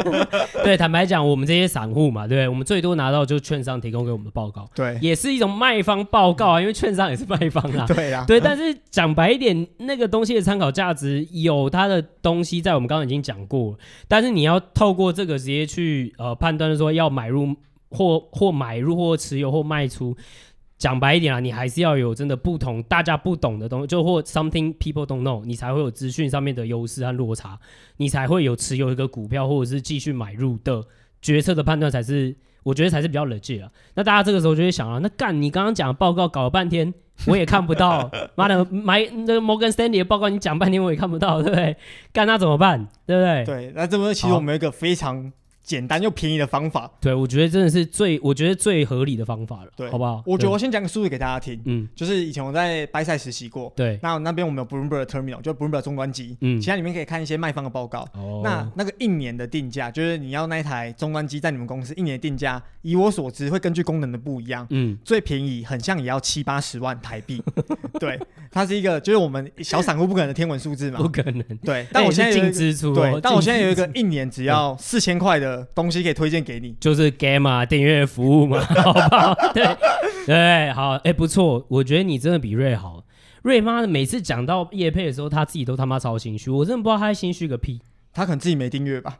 [0.63, 2.47] 对，坦白讲，我们这些散户嘛，对不对？
[2.47, 8.39] 我们最多拿到就是券商提供给我们的报告，对，也是一种卖方报告啊，因为券商也是卖方啊， 对啊，对。
[8.39, 13.77] 但是讲白一点，那个东西的参考价值有它的东西在，我们刚刚已经讲过了。
[14.07, 17.55] 但是你要透过这个直接去呃判断说要买入。
[17.93, 20.15] 或或买入或持有或卖出，
[20.77, 27.57] 讲白一点啊，你还是要有真的不同，大家不懂的东西，就或 something people don't know，你才会有资讯上面的优势和落差，
[27.97, 30.83] 你才会有持有一个股票或者是继续买入的
[31.21, 33.71] 决策的判断，才是我觉得才是比较 legit 啊。
[33.93, 36.93] 那大家这个时候就会想啊，那干你刚刚讲的报告搞了半天，
[37.27, 41.77] 我也看不到，妈的买那个摩根士丹利的报告你讲半天我也看不到，对不对？
[42.11, 42.87] 干那怎么办？
[43.05, 43.45] 对不对？
[43.45, 45.31] 对，那这么其实我们有一个非常。
[45.63, 50.21] 简单又便宜的方法，对，我觉得真的是最，我觉得最合理的方法了，对，好不好？
[50.25, 67.41] 我觉得我先讲个数字给大家听，嗯，就是以前我在拜赛实习过，对，那那边我们有 Bloomberg Terminal，就 Bloomberg 中端机，嗯，其他里面可以看一些卖方的报告，哦，那那个一年的定价，就是你要那一台终端机在你们公司一年的定价，以我所知会根据功能的不一样，嗯，最便宜很像也要七八十万台币，
[67.99, 68.19] 对，
[68.51, 79.33] 它是一个就是我们小散户不可能的天文数字嘛， 不可能，对，但我现在净支出，对，但我现在有一个一年只要四千块的东西可以推荐给你，就是 Gamma 订阅服务嘛， 好不好？
[79.53, 79.63] 对
[80.25, 83.03] 对，好，哎、欸，不错，我觉得你真的比瑞好。
[83.41, 87.81] 瑞妈的每次讲到叶配的时候，他自己都他妈超心虚，我真的不知道他心虚个屁。
[88.13, 89.19] 他可能自己没订阅吧。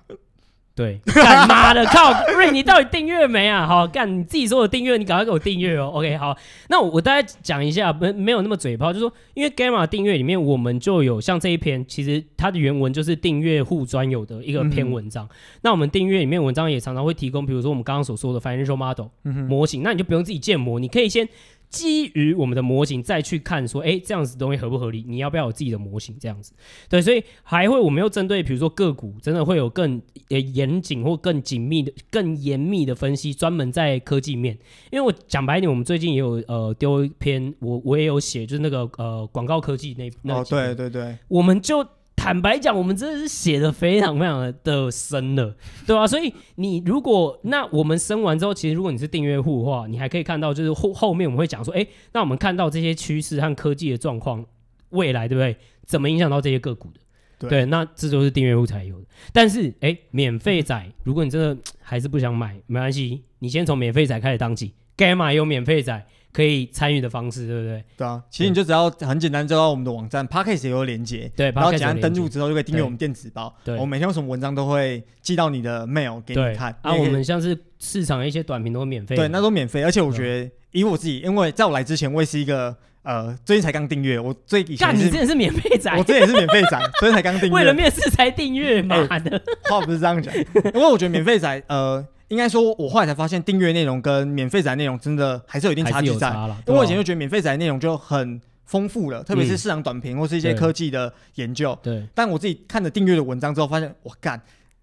[0.75, 3.67] 对， 干妈的靠瑞，你到底订阅没啊？
[3.67, 5.91] 好干，你自己说我订阅，你赶快给我订阅哦。
[5.93, 6.35] OK，好，
[6.67, 15.25] 那我我大概讲一下，没没有那么嘴炮，就是说，因为 Gamma 订阅里面，我们就有像这一篇，其实它的原文就是订阅户专有的一个篇文章。
[15.25, 15.29] 嗯、
[15.61, 21.29] 那我们订阅里面文章也常常会提供，比如说我们刚刚所说的 Financial Model、嗯、模型，那你就不用自己建模，你可以先。
[21.73, 25.03] 基于我们的模型再去看，说，哎，这样子东西合不合理？
[25.07, 26.15] 你要不要有自己的模型？
[26.19, 26.53] 这样子，
[26.87, 29.99] 对，所以还会我们又针对，比如说个股，真的会有更
[30.29, 34.55] 呃严谨或更紧密的、更严密的分析，专门在科技面。
[34.91, 41.83] 因为我讲白一点，我们最近也有呃丢一篇，我我也有写，就是那个呃广告科技那那哦，对对对，我们就。
[42.23, 45.53] 坦白讲，我们真的是写的非常非常的深了，
[45.85, 46.07] 对吧、啊？
[46.07, 54.45] 所以你如果那我们升完之后，其实如果你是订阅户的话，你还可以看到，就是后后面我们会讲说，哎，那我们看到这些趋势和科技的状况，
[54.91, 55.57] 未来对不对？
[55.85, 57.01] 怎么影响到这些个股的？
[57.39, 59.05] 对，对，那这都是订阅户才有的。
[59.33, 66.05] 但是，哎，免费仔，如果你真的还是不想买，没关系，你先从免费仔开始当起，Gamma 也有免费仔。
[66.33, 67.83] 可以参与的方式，对不对？
[67.95, 76.75] 对啊，其实你就只要很简单，就到我们的网站 p a c k a g e 也有连接，对，然后简单登录之后就可以订阅我们电子报，对，我每天有什么文章都会寄到你的 mail 给你看。
[76.81, 92.03] 啊，我们像是市场的一些短评都免费，对，那都免费，而且我觉得以我自己，因为在我来之前，我也是一个呃，最近才刚订阅，我最以前是，你真的是免费仔，我这也是免费仔，所以才刚订阅， 为了面试才订阅，嘛的，话不是这样讲，因为我觉得免费仔，呃。
[92.33, 96.31] 应该说，我后来才发现，订阅内容跟免费载内容真的还是有一定差距在。
[96.65, 101.77] 因为我以前就觉得免费载内容就很丰富了，特别是市场短评或是一些科技的研究。
[101.83, 102.03] 对。
[102.15, 104.41] 但我自己看了订阅的文章之后，发现我干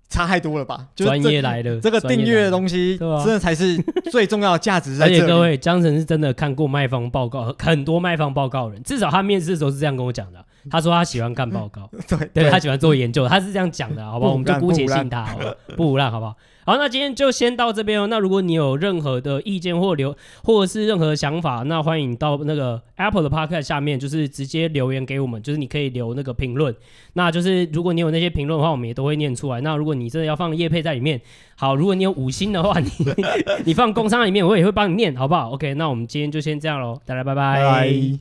[0.08, 0.86] 差太多了吧？
[0.94, 3.76] 专业来的这个订阅的东西，真的才是
[4.12, 5.18] 最重要的价值在这里。
[5.18, 10.44] 而且各位，江辰是真的看过卖方报告， 很多卖方报告人，至少他面试的时候是这样跟我讲的。
[10.70, 14.32] 他说他喜欢看报告， 对，对他喜欢做研究，他是这样讲的，好不好？
[14.32, 15.26] 我们就姑且信他，
[15.74, 16.36] 不胡乱，好不好？
[16.70, 18.06] 好，那今天就先到这边哦。
[18.06, 26.72] 那如果你有任何的意见或留，或者是任何想法，那欢迎到那个 Apple 的 Podcast 下面，就是直接留言给我们，就是你可以留那个评论。
[27.14, 29.60] 那就是如果你有那些评论的话，我们也都会念出来。
[29.62, 31.20] 那如果你真的要放业配在里面，
[31.56, 32.88] 好，如果你有五星的话，你
[33.66, 38.20] 你放工商里面，我也会帮你念，好不好？OK，那我们今天就先这样喽，大家拜拜。